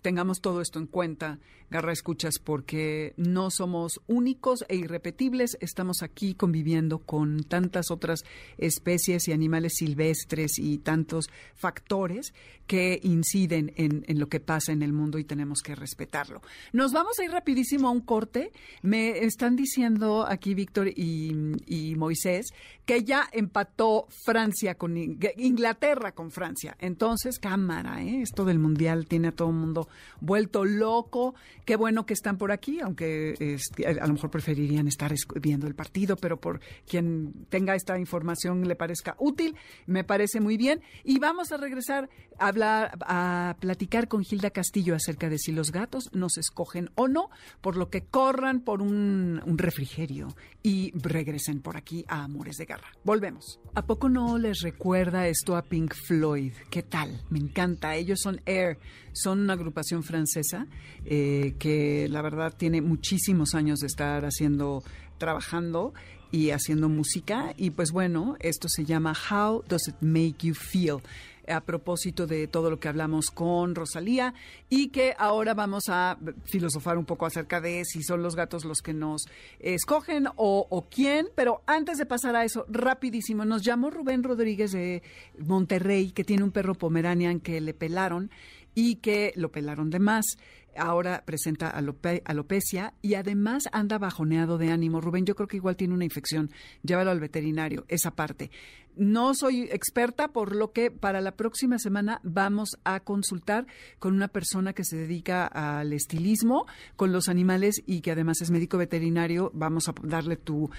[0.05, 1.39] tengamos todo esto en cuenta
[1.71, 5.57] Garra Escuchas, porque no somos únicos e irrepetibles.
[5.61, 8.25] Estamos aquí conviviendo con tantas otras
[8.59, 12.35] especies y animales silvestres y tantos factores
[12.67, 16.43] que inciden en, lo que pasa en el mundo y tenemos que respetarlo.
[16.73, 18.53] Nos vamos a ir rapidísimo a un corte.
[18.83, 22.47] Me están diciendo aquí Víctor y, Moisés
[22.85, 26.77] que ya empató Francia con Inglaterra con Francia.
[26.79, 28.21] Entonces, cámara, ¿eh?
[28.21, 29.89] esto del mundial tiene a todo el mundo
[30.21, 31.35] vuelto loco.
[31.65, 35.75] Qué bueno que están por aquí, aunque este, a lo mejor preferirían estar viendo el
[35.75, 40.83] partido, pero por quien tenga esta información le parezca útil, me parece muy bien.
[41.05, 45.73] Y vamos a regresar a hablar, a platicar con Gilda Castillo acerca de si los
[45.73, 47.31] gatos nos escogen o no,
[47.61, 52.65] por lo que corran por un, un refrigerio y regresen por aquí a Amores de
[52.65, 52.89] Garra.
[53.05, 53.61] Volvemos.
[53.75, 56.53] ¿A poco no les recuerda esto a Pink Floyd?
[56.71, 57.23] ¿Qué tal?
[57.29, 57.95] Me encanta.
[57.97, 58.79] Ellos son Air,
[59.13, 60.67] son una agrupación francesa
[61.05, 64.83] eh, que la verdad tiene muchísimos años de estar haciendo,
[65.19, 65.93] trabajando
[66.31, 67.55] y haciendo música.
[67.57, 71.01] Y pues bueno, esto se llama How Does It Make You Feel?
[71.49, 74.35] a propósito de todo lo que hablamos con Rosalía
[74.69, 78.81] y que ahora vamos a filosofar un poco acerca de si son los gatos los
[78.81, 79.27] que nos
[79.59, 81.29] escogen o, o quién.
[81.35, 85.03] Pero antes de pasar a eso, rapidísimo, nos llamó Rubén Rodríguez de
[85.39, 88.31] Monterrey, que tiene un perro pomeranian que le pelaron
[88.75, 90.37] y que lo pelaron de más
[90.77, 95.01] ahora presenta alopecia y además anda bajoneado de ánimo.
[95.01, 96.51] Rubén, yo creo que igual tiene una infección.
[96.83, 98.51] Llévalo al veterinario, esa parte.
[98.97, 103.67] No soy experta, por lo que para la próxima semana vamos a consultar
[103.99, 108.53] con una persona que se dedica al estilismo con los animales y que además es
[108.53, 109.51] médico veterinario.
[109.53, 110.71] Vamos a darle tu,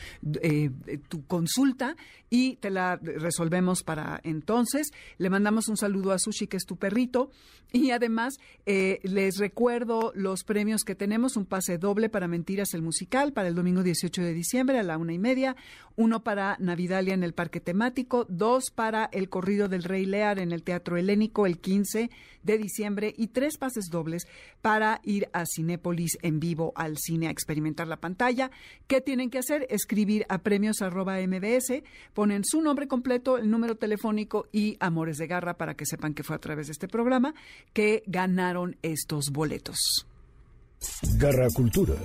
[0.41, 0.69] eh,
[1.09, 1.97] tu consulta
[2.29, 4.91] y te la resolvemos para entonces.
[5.17, 7.31] Le mandamos un saludo a Sushi, que es tu perrito.
[7.73, 11.35] Y además eh, les recuerdo los premios que tenemos.
[11.35, 14.97] Un pase doble para Mentiras el Musical para el domingo 18 de diciembre a la
[14.97, 15.57] una y media.
[15.97, 20.51] Uno para Navidalia en el Parque Temático dos para el corrido del Rey Lear en
[20.51, 22.09] el Teatro Helénico el 15
[22.43, 24.27] de diciembre y tres pases dobles
[24.61, 28.51] para ir a Cinépolis en vivo al cine a experimentar la pantalla.
[28.87, 29.65] ¿Qué tienen que hacer?
[29.69, 35.57] Escribir a premios MBS, ponen su nombre completo, el número telefónico y Amores de Garra
[35.57, 37.33] para que sepan que fue a través de este programa
[37.73, 40.07] que ganaron estos boletos.
[41.17, 41.95] Garra Cultura.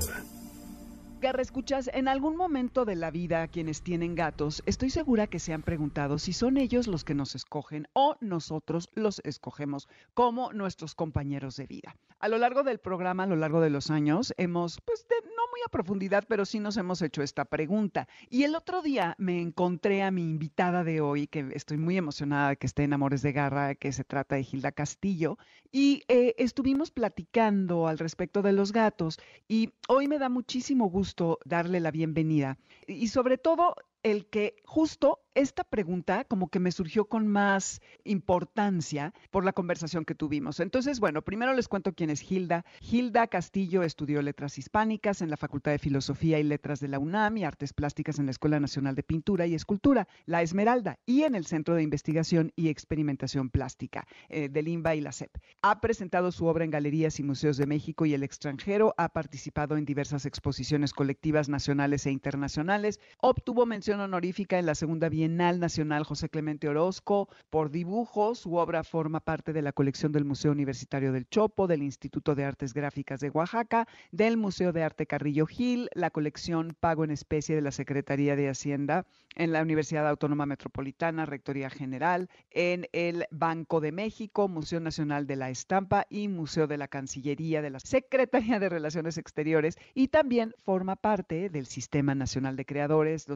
[1.20, 5.52] Garra, escuchas, en algún momento de la vida quienes tienen gatos, estoy segura que se
[5.52, 10.94] han preguntado si son ellos los que nos escogen o nosotros los escogemos como nuestros
[10.94, 11.94] compañeros de vida.
[12.20, 15.60] A lo largo del programa, a lo largo de los años, hemos, pues no muy
[15.66, 18.08] a profundidad, pero sí nos hemos hecho esta pregunta.
[18.28, 22.50] Y el otro día me encontré a mi invitada de hoy, que estoy muy emocionada
[22.50, 25.38] de que esté en Amores de Garra, que se trata de Gilda Castillo,
[25.72, 29.18] y eh, estuvimos platicando al respecto de los gatos.
[29.48, 31.09] Y hoy me da muchísimo gusto
[31.44, 32.58] darle la bienvenida.
[32.86, 39.14] Y sobre todo el que justo esta pregunta como que me surgió con más importancia
[39.30, 40.58] por la conversación que tuvimos.
[40.60, 42.64] Entonces, bueno, primero les cuento quién es Hilda.
[42.80, 47.36] Hilda Castillo estudió letras hispánicas en la Facultad de Filosofía y Letras de la UNAM
[47.36, 51.34] y artes plásticas en la Escuela Nacional de Pintura y Escultura, La Esmeralda, y en
[51.34, 55.36] el Centro de Investigación y Experimentación Plástica eh, del INBA y la CEP.
[55.62, 59.76] Ha presentado su obra en galerías y museos de México y el extranjero, ha participado
[59.76, 66.04] en diversas exposiciones colectivas nacionales e internacionales, obtuvo mención honorífica en la Segunda Bienal Nacional
[66.04, 68.36] José Clemente Orozco por dibujo.
[68.36, 72.44] Su obra forma parte de la colección del Museo Universitario del Chopo, del Instituto de
[72.44, 77.56] Artes Gráficas de Oaxaca, del Museo de Arte Carrillo Gil, la colección Pago en Especie
[77.56, 83.80] de la Secretaría de Hacienda en la Universidad Autónoma Metropolitana, Rectoría General, en el Banco
[83.80, 88.58] de México, Museo Nacional de la Estampa y Museo de la Cancillería de la Secretaría
[88.58, 93.26] de Relaciones Exteriores y también forma parte del Sistema Nacional de Creadores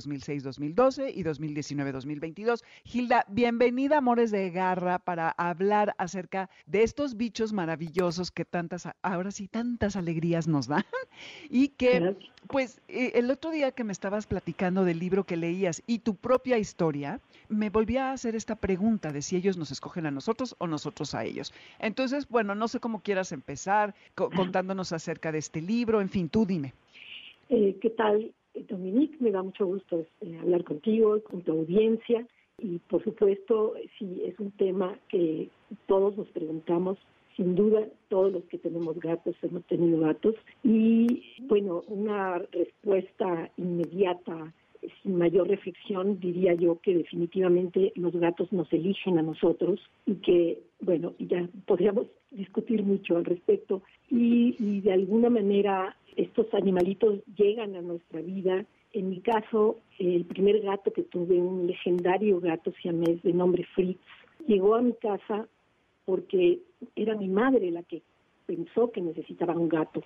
[0.44, 2.62] 2006-2012 y 2019-2022.
[2.84, 9.30] Gilda, bienvenida Amores de Garra para hablar acerca de estos bichos maravillosos que tantas, ahora
[9.30, 10.84] sí, tantas alegrías nos dan
[11.50, 12.16] y que,
[12.48, 16.14] pues, eh, el otro día que me estabas platicando del libro que leías y tu
[16.16, 20.54] propia historia, me volví a hacer esta pregunta de si ellos nos escogen a nosotros
[20.58, 21.52] o nosotros a ellos.
[21.78, 26.46] Entonces, bueno, no sé cómo quieras empezar contándonos acerca de este libro, en fin, tú
[26.46, 26.72] dime.
[27.48, 28.32] Eh, ¿Qué tal,
[28.68, 29.16] Dominique?
[29.20, 32.26] Me da mucho gusto eh, hablar contigo, con tu audiencia.
[32.58, 35.48] Y por supuesto, sí, es un tema que
[35.86, 36.98] todos nos preguntamos.
[37.36, 40.36] Sin duda, todos los que tenemos gatos hemos tenido gatos.
[40.62, 44.52] Y bueno, una respuesta inmediata
[45.02, 50.62] sin mayor reflexión, diría yo que definitivamente los gatos nos eligen a nosotros y que,
[50.84, 57.74] bueno, ya podríamos discutir mucho al respecto y, y de alguna manera estos animalitos llegan
[57.74, 58.64] a nuestra vida.
[58.92, 64.00] En mi caso, el primer gato que tuve, un legendario gato siamés de nombre Fritz,
[64.46, 65.48] llegó a mi casa
[66.04, 66.60] porque
[66.96, 68.02] era mi madre la que
[68.46, 70.02] pensó que necesitaba un gato.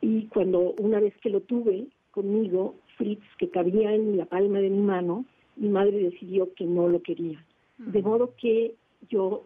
[0.00, 4.70] Y cuando una vez que lo tuve conmigo, Fritz, que cabía en la palma de
[4.70, 5.24] mi mano,
[5.56, 7.44] mi madre decidió que no lo quería.
[7.78, 8.74] De modo que
[9.08, 9.44] yo,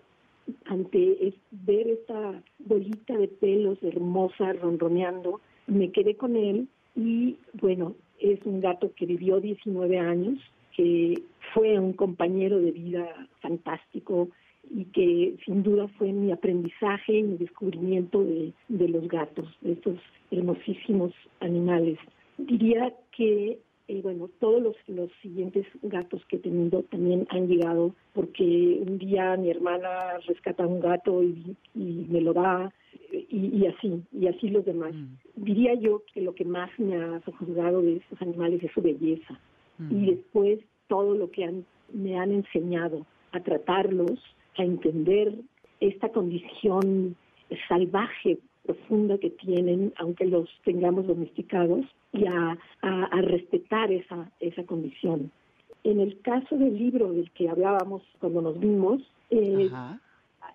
[0.67, 8.41] ante ver esta bolita de pelos hermosa ronroneando, me quedé con él y bueno, es
[8.45, 10.39] un gato que vivió 19 años,
[10.77, 14.29] que fue un compañero de vida fantástico
[14.71, 19.73] y que sin duda fue mi aprendizaje y mi descubrimiento de, de los gatos, de
[19.73, 19.99] estos
[20.31, 21.99] hermosísimos animales.
[22.39, 27.95] Diría que eh, bueno, todos los, los siguientes gatos que he tenido también han llegado
[28.15, 32.73] porque un día mi hermana rescata un gato y, y me lo da
[33.13, 34.93] y, y, así, y así los demás.
[34.93, 35.45] Mm.
[35.45, 39.39] Diría yo que lo que más me ha juzgado de estos animales es su belleza
[39.79, 39.97] mm.
[39.97, 44.19] y después todo lo que han, me han enseñado a tratarlos,
[44.57, 45.35] a entender
[45.81, 47.17] esta condición
[47.69, 55.31] salvaje profunda que tienen, aunque los tengamos domesticados, y a, a, respetar esa, esa condición.
[55.85, 59.71] En el caso del libro del que hablábamos cuando nos vimos, eh,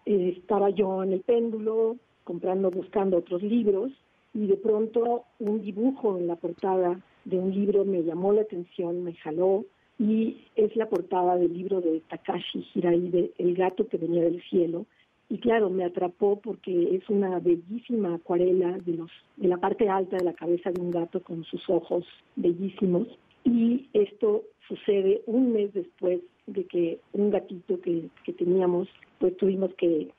[0.06, 3.91] eh, estaba yo en el péndulo comprando, buscando otros libros
[4.34, 9.04] y de pronto un dibujo en la portada de un libro me llamó la atención,
[9.04, 9.65] me jaló
[10.00, 14.41] y es la portada del libro de Takashi Hirai de El gato que venía del
[14.43, 14.86] cielo
[15.32, 20.17] y claro, me atrapó porque es una bellísima acuarela de, los, de la parte alta
[20.17, 23.08] de la cabeza de un gato con sus ojos bellísimos.
[23.46, 28.89] Y esto sucede un mes después de que un gatito que, que teníamos,
[29.20, 30.10] pues tuvimos que,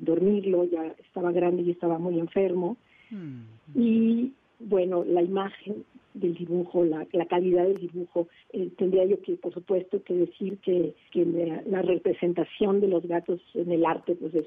[0.00, 2.78] dormirlo, ya estaba grande y estaba muy enfermo.
[3.10, 3.42] Mm.
[3.78, 8.28] Y bueno, la imagen del dibujo, la, la calidad del dibujo.
[8.52, 13.40] Eh, tendría yo que, por supuesto, que decir que, que la, representación de los gatos
[13.54, 14.46] en el arte, pues es,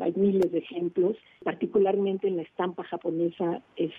[0.00, 3.92] hay miles de ejemplos, particularmente en la estampa japonesa es,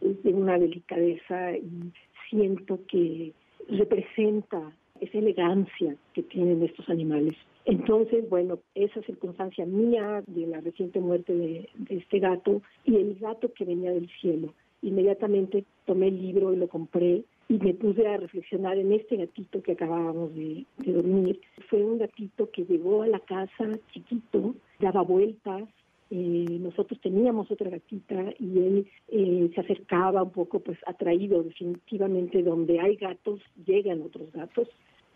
[0.00, 1.92] es de una delicadeza y
[2.28, 3.32] siento que
[3.68, 7.34] representa esa elegancia que tienen estos animales.
[7.64, 13.16] Entonces, bueno, esa circunstancia mía de la reciente muerte de, de este gato y el
[13.18, 18.06] gato que venía del cielo inmediatamente tomé el libro y lo compré y me puse
[18.06, 21.40] a reflexionar en este gatito que acabábamos de, dormir.
[21.68, 25.64] Fue un gatito que llegó a la casa chiquito, daba vueltas,
[26.10, 32.42] eh, nosotros teníamos otra gatita y él eh, se acercaba un poco pues atraído definitivamente.
[32.42, 34.68] Donde hay gatos llegan otros gatos.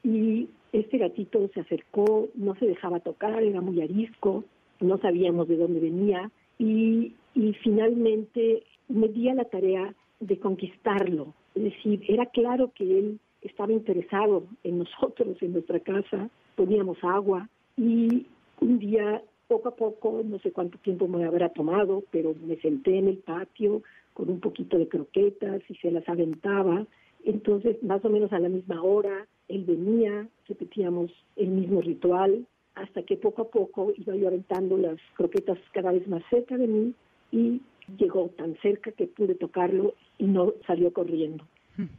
[0.05, 4.45] Y este gatito se acercó no se dejaba tocar era muy arisco
[4.83, 6.31] no sabíamos de dónde venía.
[6.59, 11.35] Y, y finalmente me di a la tarea de conquistarlo.
[11.55, 17.49] Es decir, era claro que él estaba interesado en nosotros, en nuestra casa, poníamos agua
[17.77, 18.27] y
[18.61, 22.99] un día, poco a poco, no sé cuánto tiempo me habrá tomado, pero me senté
[22.99, 23.83] en el patio
[24.15, 26.87] con un poquito de croquetas y se las aventaba.
[27.25, 33.03] Entonces, más o menos a la misma hora, él venía, repetíamos el mismo ritual, hasta
[33.03, 36.95] que poco a poco iba yo aventando las croquetas cada vez más cerca de mí
[37.31, 37.61] y
[37.99, 41.45] llegó tan cerca que pude tocarlo y no salió corriendo.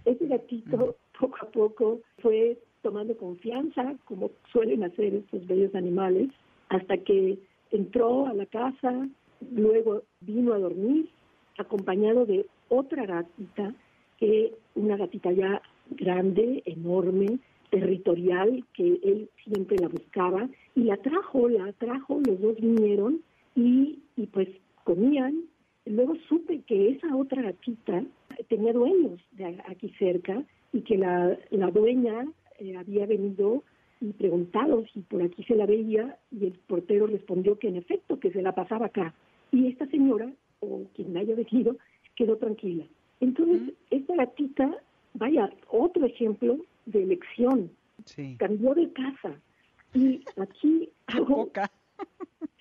[0.05, 6.29] Ese gatito poco a poco fue tomando confianza, como suelen hacer estos bellos animales,
[6.69, 7.39] hasta que
[7.71, 9.07] entró a la casa,
[9.51, 11.09] luego vino a dormir,
[11.57, 13.73] acompañado de otra gatita,
[14.17, 21.49] que una gatita ya grande, enorme, territorial, que él siempre la buscaba, y la trajo,
[21.49, 23.21] la trajo, los dos vinieron
[23.55, 24.49] y, y pues
[24.83, 25.43] comían.
[25.85, 28.03] Luego supe que esa otra gatita
[28.47, 32.25] tenía dueños de aquí cerca y que la, la dueña
[32.59, 33.63] eh, había venido
[33.99, 38.19] y preguntado si por aquí se la veía y el portero respondió que en efecto,
[38.19, 39.13] que se la pasaba acá.
[39.51, 41.77] Y esta señora, o quien la haya venido,
[42.15, 42.85] quedó tranquila.
[43.21, 44.77] Entonces, esta gatita,
[45.13, 47.71] vaya, otro ejemplo de elección.
[48.37, 49.39] Cambió de casa.
[49.93, 50.89] Y aquí
[51.27, 51.71] poca.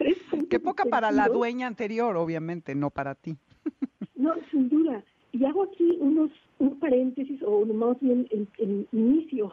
[0.49, 3.37] Qué poca para la dueña anterior, obviamente, no para ti.
[4.17, 5.03] no, sin duda.
[5.33, 6.31] Y hago aquí unos
[6.63, 9.53] un paréntesis o más bien el, inicio.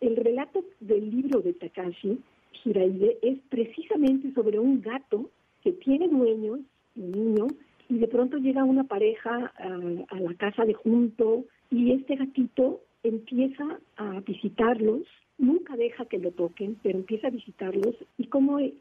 [0.00, 2.20] El relato del libro de Takashi
[2.64, 5.30] Hiraide es precisamente sobre un gato
[5.62, 6.60] que tiene dueños,
[6.96, 7.46] un niño,
[7.88, 13.80] y de pronto llega una pareja a, la casa de junto y este gatito empieza
[13.96, 15.02] a visitarlos,
[15.38, 18.74] nunca deja que lo toquen, pero empieza a visitarlos y como él,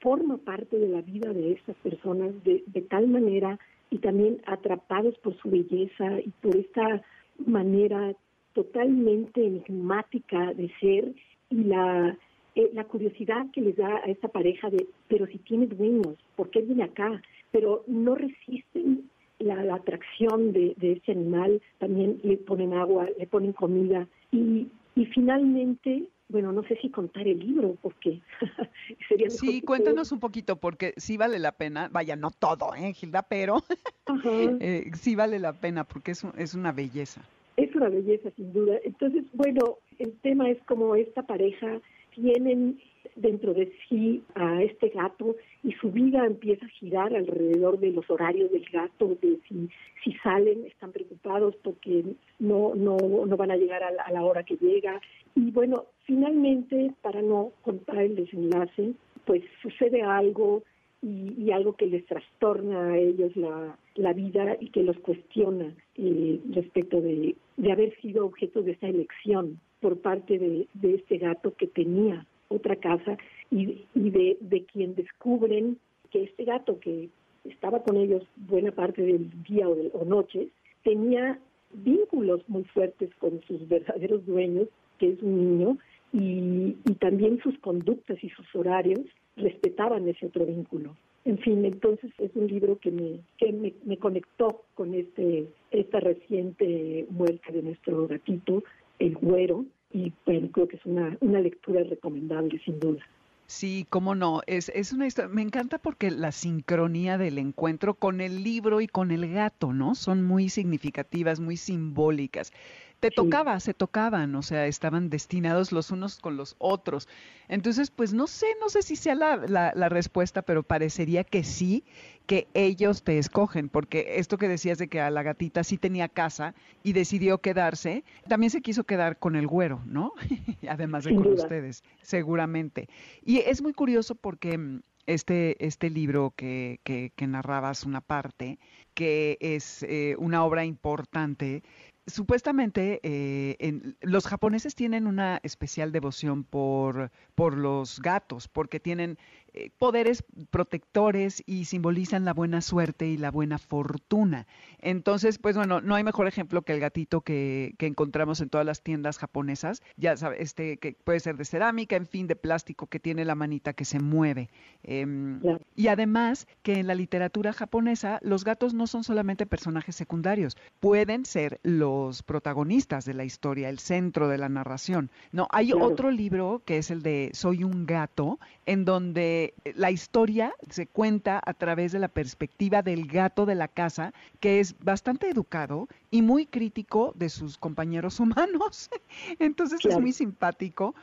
[0.00, 3.58] forma parte de la vida de estas personas de, tal manera
[3.90, 7.02] y también atrapados por su belleza y por esta
[7.46, 8.14] manera
[8.52, 11.14] totalmente enigmática de ser
[11.50, 12.16] y la,
[12.54, 16.50] eh, la curiosidad que les da a esta pareja de, pero si tiene dueños, ¿por
[16.50, 17.20] qué viene acá?
[17.50, 23.52] Pero no resisten la, atracción de, de ese animal, también le ponen agua, le ponen
[23.52, 24.68] comida y,
[24.98, 28.20] y finalmente bueno, no sé si contar el libro, porque
[29.08, 29.30] sería...
[29.30, 33.22] Sí, cuéntanos un poquito, porque sí vale la pena, vaya, no todo, ¿eh, Gilda?
[33.22, 33.62] Pero
[34.60, 37.22] eh, sí vale la pena, porque es, es una belleza.
[37.56, 38.76] Es una belleza, sin duda.
[38.84, 41.80] Entonces, bueno, el tema es como esta pareja
[42.20, 42.78] tienen
[43.16, 48.08] dentro de sí a este gato y su vida empieza a girar alrededor de los
[48.10, 49.68] horarios del gato, de si,
[50.04, 52.04] si salen, están preocupados porque
[52.38, 52.96] no, no,
[53.26, 55.00] no van a llegar a la, hora que llega.
[55.34, 58.92] Y bueno, finalmente, para no contar el desenlace,
[59.24, 60.62] pues sucede algo
[61.02, 66.40] y, algo que les trastorna a ellos la, la vida y que los cuestiona eh,
[66.50, 71.54] respecto de, de haber sido objeto de esa elección por parte de, de este gato
[71.54, 73.16] que tenía otra casa
[73.50, 75.78] y, y de, de quien descubren
[76.10, 77.08] que este gato que
[77.44, 80.48] estaba con ellos buena parte del día o, de, o noches,
[80.84, 81.38] tenía
[81.72, 84.68] vínculos muy fuertes con sus verdaderos dueños,
[84.98, 85.78] que es un niño,
[86.12, 89.00] y, y también sus conductas y sus horarios
[89.36, 90.96] respetaban ese otro vínculo.
[91.24, 96.00] En fin, entonces es un libro que me, que me, me conectó con este, esta
[96.00, 98.64] reciente muerte de nuestro gatito,
[98.98, 103.00] el güero, y creo que es una, una lectura recomendable sin duda.
[103.46, 104.42] Sí, cómo no.
[104.46, 105.30] Es, es una historia.
[105.30, 109.94] Me encanta porque la sincronía del encuentro con el libro y con el gato, ¿no?
[109.94, 112.52] Son muy significativas, muy simbólicas
[113.00, 117.08] te tocaba, se tocaban, o sea, estaban destinados los unos con los otros.
[117.48, 121.84] Entonces, pues no sé, no sé si sea la, la, respuesta, pero parecería que sí,
[122.26, 126.08] que ellos te escogen, porque esto que decías de que a la gatita sí tenía
[126.08, 130.12] casa y decidió quedarse, también se quiso quedar con el güero, ¿no?
[130.68, 132.88] Además de con ustedes, seguramente.
[133.24, 138.58] Y es muy curioso porque mm, este, este libro que, que, que narrabas una parte,
[138.92, 141.62] que es eh, una obra importante,
[142.08, 149.18] supuestamente eh, en, los japoneses tienen una especial devoción por, por los gatos, porque tienen
[149.54, 154.46] eh, poderes protectores y simbolizan la buena suerte y la buena fortuna.
[154.80, 158.66] Entonces, pues bueno, no hay mejor ejemplo que el gatito que, que encontramos en todas
[158.66, 162.86] las tiendas japonesas, ya sabes, este, que puede ser de cerámica, en fin, de plástico,
[162.86, 164.50] que tiene la manita que se mueve.
[164.82, 165.40] Em,
[165.74, 171.24] y además que en la literatura japonesa los gatos no son solamente personajes secundarios, pueden
[171.24, 175.10] ser los protagonistas de la historia, el centro de la narración.
[175.32, 179.37] No, hay otro libro que es el de Soy un gato, en donde
[179.74, 184.60] la historia se cuenta a través de la perspectiva del gato de la casa, que
[184.60, 188.90] es bastante educado y muy crítico de sus compañeros humanos.
[189.38, 190.94] Entonces es muy simpático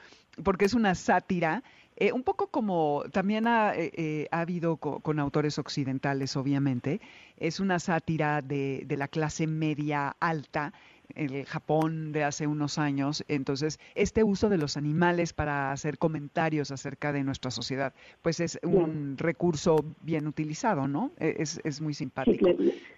[0.43, 1.63] porque es una sátira.
[1.97, 6.99] Eh, un poco como también ha, eh, eh, habido con autores occidentales, obviamente,
[7.37, 10.73] es una sátira de, de la clase media alta
[11.15, 13.23] el Japón de hace unos años.
[13.27, 18.59] Entonces, este uso de los animales para hacer comentarios acerca de nuestra sociedad, pues es
[18.63, 21.11] un recurso bien utilizado, ¿no?
[21.17, 22.47] E, es, es muy simpático.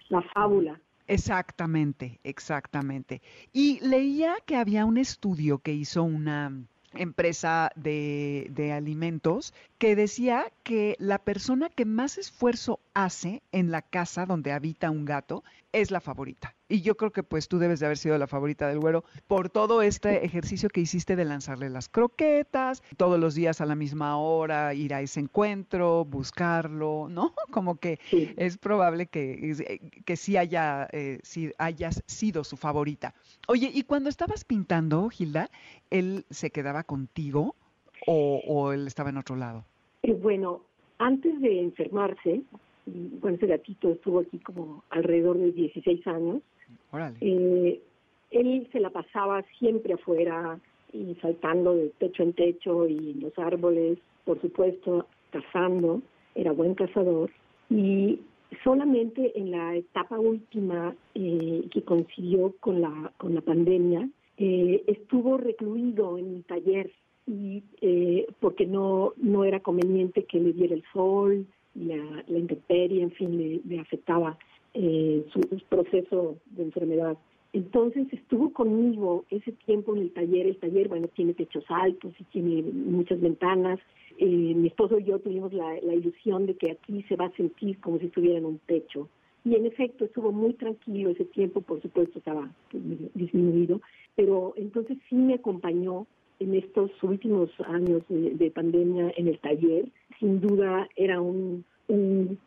[0.08, 0.80] la, fábula.
[1.06, 3.22] Exactamente, exactamente.
[3.52, 6.52] Y leía que había un estudio que hizo una
[6.94, 13.82] empresa de, de, alimentos que decía que la persona que más esfuerzo hace en la
[13.82, 16.54] casa donde habita un gato es la favorita.
[16.68, 19.50] Y yo creo que pues tú debes de haber sido la favorita del güero por
[19.50, 24.18] todo este ejercicio que hiciste de lanzarle las croquetas, todos los días a la misma
[24.18, 27.34] hora, ir a ese encuentro, buscarlo, ¿no?
[27.50, 27.98] Como que
[28.36, 31.20] es probable que, que sí, haya, eh,
[31.58, 33.14] hayas sido su favorita.
[33.46, 35.50] Oye, ¿y cuando estabas pintando, Gilda,
[35.90, 37.54] él se quedaba contigo
[38.06, 39.64] o, o él estaba en otro lado?
[40.02, 40.62] Eh, bueno,
[40.98, 42.42] antes de enfermarse,
[43.20, 46.42] bueno, ese gatito estuvo aquí como alrededor de 16 años.
[47.20, 47.80] Eh,
[48.30, 50.58] él se la pasaba siempre afuera
[50.92, 56.02] y saltando de techo en techo y los árboles, por supuesto, cazando,
[56.34, 57.30] era buen cazador.
[57.70, 58.20] Y
[58.64, 65.36] solamente en la etapa última eh, que consiguió con la, con la pandemia, eh, estuvo
[65.36, 66.90] recluido en un taller
[67.26, 67.62] y
[68.40, 71.46] porque no, no era conveniente que le diera el sol,
[71.78, 74.38] la, la intemperie, en fin, le, afectaba
[74.74, 77.16] eh, su, proceso de enfermedad.
[77.52, 80.46] Entonces estuvo conmigo ese tiempo en el taller.
[80.46, 83.78] El taller, bueno, tiene techos altos y tiene muchas ventanas.
[84.18, 87.36] Eh, mi esposo y yo tuvimos la, la, ilusión de que aquí se va a
[87.36, 89.08] sentir como si estuviera en un techo.
[89.44, 92.52] Y en efecto estuvo muy tranquilo ese tiempo, por supuesto estaba
[93.14, 93.80] disminuido,
[94.16, 96.06] pero entonces sí me acompañó
[96.40, 99.88] en estos últimos años de, pandemia en el taller.
[100.18, 101.64] Sin duda era un,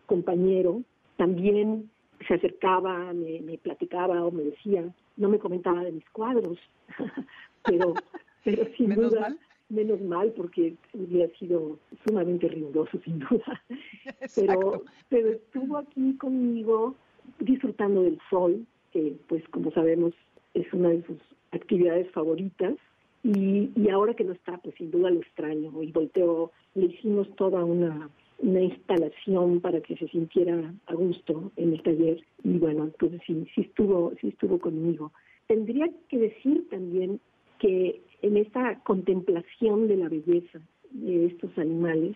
[0.06, 0.82] compañero.
[1.18, 1.89] También
[2.28, 4.88] se acercaba, me, platicaba o me decía,
[5.18, 6.60] no me comentaba de mis cuadros,
[7.66, 7.96] pero,
[8.44, 9.39] pero sin menos duda, mal.
[9.70, 13.64] menos mal porque hubiera sido sumamente riguroso, sin duda.
[14.36, 16.96] Pero, pero estuvo aquí conmigo
[17.39, 20.14] disfrutando del sol, que pues como sabemos
[20.54, 21.18] es una de sus
[21.52, 22.76] actividades favoritas
[23.24, 25.72] y, y ahora que no está, pues sin duda lo extraño.
[25.84, 28.10] Y volteo, le hicimos toda una,
[28.40, 32.24] una instalación para que se sintiera a gusto en el taller.
[32.44, 35.12] Y bueno, entonces sí, sí estuvo, sí estuvo conmigo.
[35.48, 37.20] Tendría que decir también
[37.60, 40.60] que en esta contemplación de la belleza
[40.92, 42.16] de estos animales,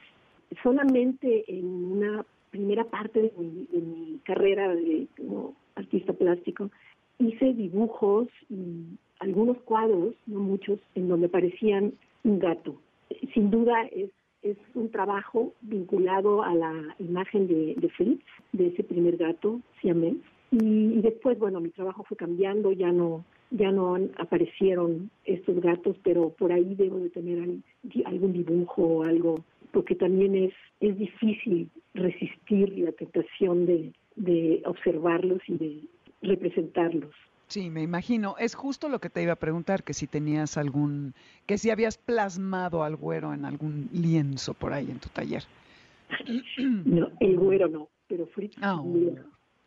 [0.64, 6.72] solamente en una primera parte de mi, de mi carrera de, como artista plástico,
[7.20, 11.94] hice dibujos y algunos cuadros, no muchos, en donde parecían
[12.24, 12.76] un gato.
[13.34, 14.10] Sin duda es,
[14.42, 20.16] es un trabajo vinculado a la imagen de, de Fritz, de ese primer gato, siamés.
[20.52, 25.96] Y, y después, bueno, mi trabajo fue cambiando, ya no ya no aparecieron estos gatos,
[26.04, 27.48] pero por ahí debo de tener
[28.06, 35.42] algún dibujo o algo, porque también es, es difícil resistir la tentación de, de observarlos
[35.48, 35.82] y de
[36.22, 37.14] representarlos.
[37.48, 38.36] Sí, me imagino.
[38.40, 41.14] Es justo lo que te iba a preguntar, que si tenías algún,
[41.46, 45.44] que si habías plasmado al güero en algún lienzo por ahí en tu taller.
[46.86, 48.56] No, el güero no, pero Fritz.
[48.62, 48.82] Ah,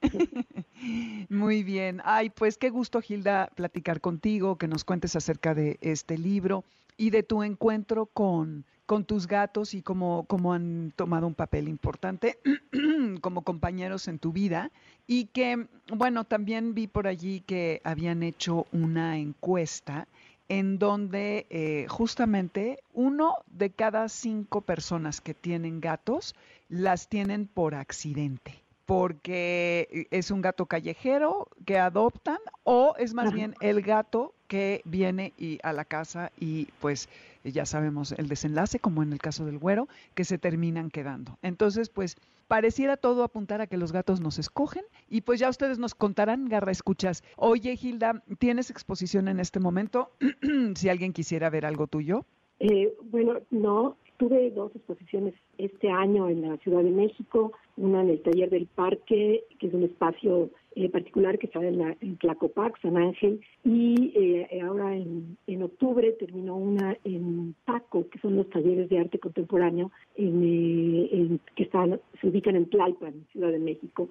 [1.28, 2.00] Muy bien.
[2.04, 6.64] Ay, pues qué gusto, Gilda, platicar contigo, que nos cuentes acerca de este libro
[6.96, 11.68] y de tu encuentro con, con tus gatos y cómo, cómo han tomado un papel
[11.68, 12.38] importante
[13.20, 14.70] como compañeros en tu vida.
[15.06, 20.08] Y que, bueno, también vi por allí que habían hecho una encuesta
[20.48, 26.34] en donde eh, justamente uno de cada cinco personas que tienen gatos
[26.70, 28.54] las tienen por accidente
[28.86, 35.34] porque es un gato callejero que adoptan o es más bien el gato que viene
[35.36, 37.10] y a la casa y pues
[37.52, 41.38] ya sabemos el desenlace como en el caso del güero que se terminan quedando.
[41.42, 45.78] Entonces pues pareciera todo apuntar a que los gatos nos escogen y pues ya ustedes
[45.78, 47.22] nos contarán, garra escuchas.
[47.36, 50.10] Oye Gilda, ¿tienes exposición en este momento?
[50.74, 52.24] si alguien quisiera ver algo tuyo.
[52.60, 58.10] Eh, bueno, no, tuve dos exposiciones este año en la Ciudad de México, una en
[58.10, 62.16] el Taller del Parque, que es un espacio eh, particular que está en, la, en
[62.18, 68.36] Tlacopac, San Ángel, y eh, ahora en, en, octubre terminó una en Paco, que son
[68.36, 73.58] los talleres de arte contemporáneo en, eh, que están, se ubican en Tlalpan, Ciudad de
[73.58, 74.08] México.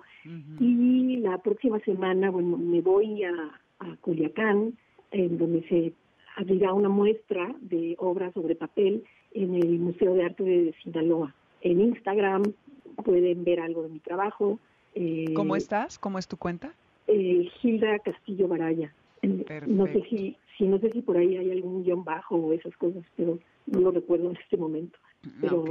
[0.59, 3.31] Y la próxima semana, bueno, me voy a,
[3.79, 4.73] a Culiacán,
[5.11, 5.93] en donde se
[6.35, 11.33] abrirá una muestra de obras sobre papel en el Museo de Arte de Sinaloa.
[11.61, 12.43] En Instagram
[13.05, 14.59] pueden ver algo de mi trabajo.
[14.99, 15.99] Eh, ¿Cómo estás?
[15.99, 16.73] ¿Cómo es tu cuenta?
[17.05, 18.91] Eh, Gilda Castillo Baraya.
[19.67, 22.75] No sé si, si no sé si por ahí hay algún guion bajo o esas
[22.77, 23.37] cosas, pero
[23.67, 24.97] no lo recuerdo en este momento.
[25.39, 25.65] Pero,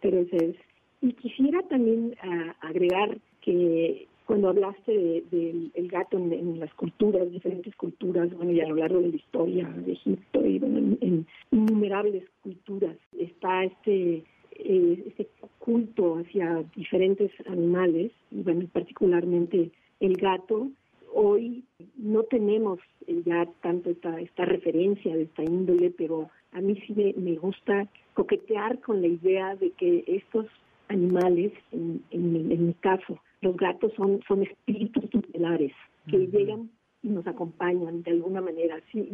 [0.00, 0.56] pero ese es.
[1.02, 7.74] Y quisiera también ah, agregar que cuando hablaste del de, gato en, las culturas, diferentes
[7.76, 12.24] culturas, bueno, y a lo largo de la historia de Egipto y bueno, en, innumerables
[12.42, 14.22] culturas está este
[14.64, 20.68] eh, este culto hacia diferentes animales y bueno, particularmente el gato.
[21.12, 21.64] Hoy
[21.96, 22.78] no tenemos
[23.24, 28.80] ya tanto esta, esta referencia de esta índole, pero a mí sí me, gusta coquetear
[28.80, 30.46] con la idea de que estos
[30.88, 35.72] animales, en, en mi caso, los gatos son, son espíritus tutelares
[36.08, 36.70] que llegan
[37.02, 38.80] y nos acompañan de alguna manera.
[38.92, 39.08] Sí,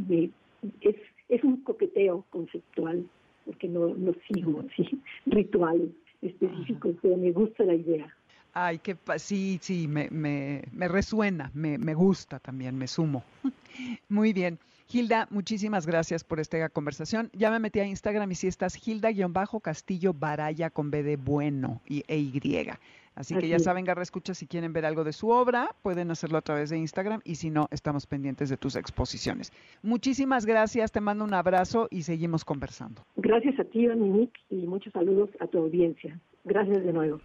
[0.81, 0.97] es,
[1.29, 3.07] es un coqueteo conceptual,
[3.47, 4.63] porque no, no sigo
[5.27, 5.91] rituales
[6.21, 8.15] específicos, pero me gusta la idea.
[8.53, 13.23] Ay, que sí, sí, me, me, me resuena, me, me gusta también, me sumo.
[14.09, 14.59] Muy bien.
[14.91, 17.29] Hilda, muchísimas gracias por esta conversación.
[17.33, 22.05] Ya me metí a Instagram y si estás Hilda-Castillo Baraya con B de bueno y,
[22.07, 22.71] e Y.
[23.17, 26.37] Así que ya saben, Garra Escucha, si quieren ver algo de su obra, pueden hacerlo
[26.37, 29.53] a través de Instagram y si no, estamos pendientes de tus exposiciones.
[29.83, 33.03] Muchísimas gracias, te mando un abrazo y seguimos conversando.
[33.17, 36.21] Gracias a ti, Dominique, y muchos saludos a tu audiencia.
[36.45, 37.21] Gracias de nuevo.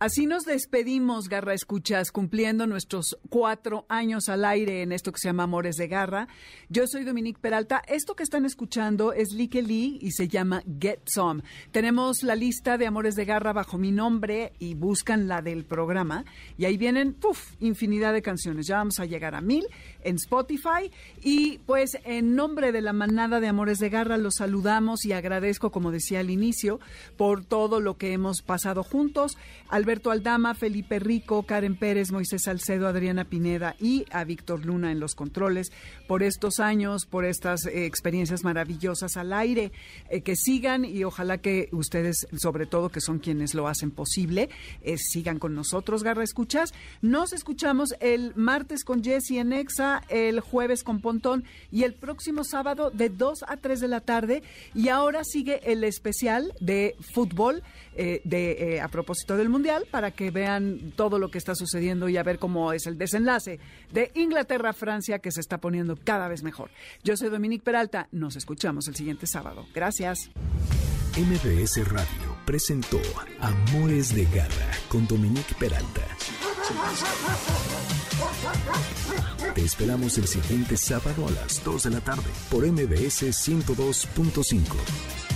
[0.00, 5.26] Así nos despedimos, Garra Escuchas, cumpliendo nuestros cuatro años al aire en esto que se
[5.26, 6.28] llama Amores de Garra.
[6.68, 7.82] Yo soy Dominique Peralta.
[7.88, 11.42] Esto que están escuchando es Like Lee y se llama Get Some.
[11.72, 16.24] Tenemos la lista de Amores de Garra bajo mi nombre y buscan la del programa.
[16.56, 18.68] Y ahí vienen, ¡puf!, infinidad de canciones.
[18.68, 19.66] Ya vamos a llegar a mil
[20.04, 20.92] en Spotify.
[21.22, 25.72] Y pues en nombre de la manada de Amores de Garra los saludamos y agradezco,
[25.72, 26.78] como decía al inicio,
[27.16, 29.36] por todo lo que hemos pasado juntos.
[29.88, 35.00] Alberto Aldama, Felipe Rico, Karen Pérez, Moisés Salcedo, Adriana Pineda y a Víctor Luna en
[35.00, 35.72] los controles
[36.06, 39.72] por estos años, por estas eh, experiencias maravillosas al aire.
[40.10, 44.50] Eh, que sigan y ojalá que ustedes, sobre todo que son quienes lo hacen posible,
[44.82, 46.74] eh, sigan con nosotros, Garra Escuchas.
[47.00, 52.44] Nos escuchamos el martes con Jesse en Exa, el jueves con Pontón y el próximo
[52.44, 54.42] sábado de 2 a 3 de la tarde.
[54.74, 57.62] Y ahora sigue el especial de fútbol
[58.24, 62.22] de, a propósito del Mundial para que vean todo lo que está sucediendo y a
[62.22, 63.58] ver cómo es el desenlace
[63.92, 66.70] de Inglaterra-Francia que se está poniendo cada vez mejor.
[67.02, 69.66] Yo soy Dominique Peralta, nos escuchamos el siguiente sábado.
[69.74, 70.30] Gracias.
[71.16, 73.00] MBS Radio presentó
[73.40, 76.06] Amores de Garra con Dominique Peralta.
[79.54, 85.27] Te esperamos el siguiente sábado a las 2 de la tarde por MBS 102.5.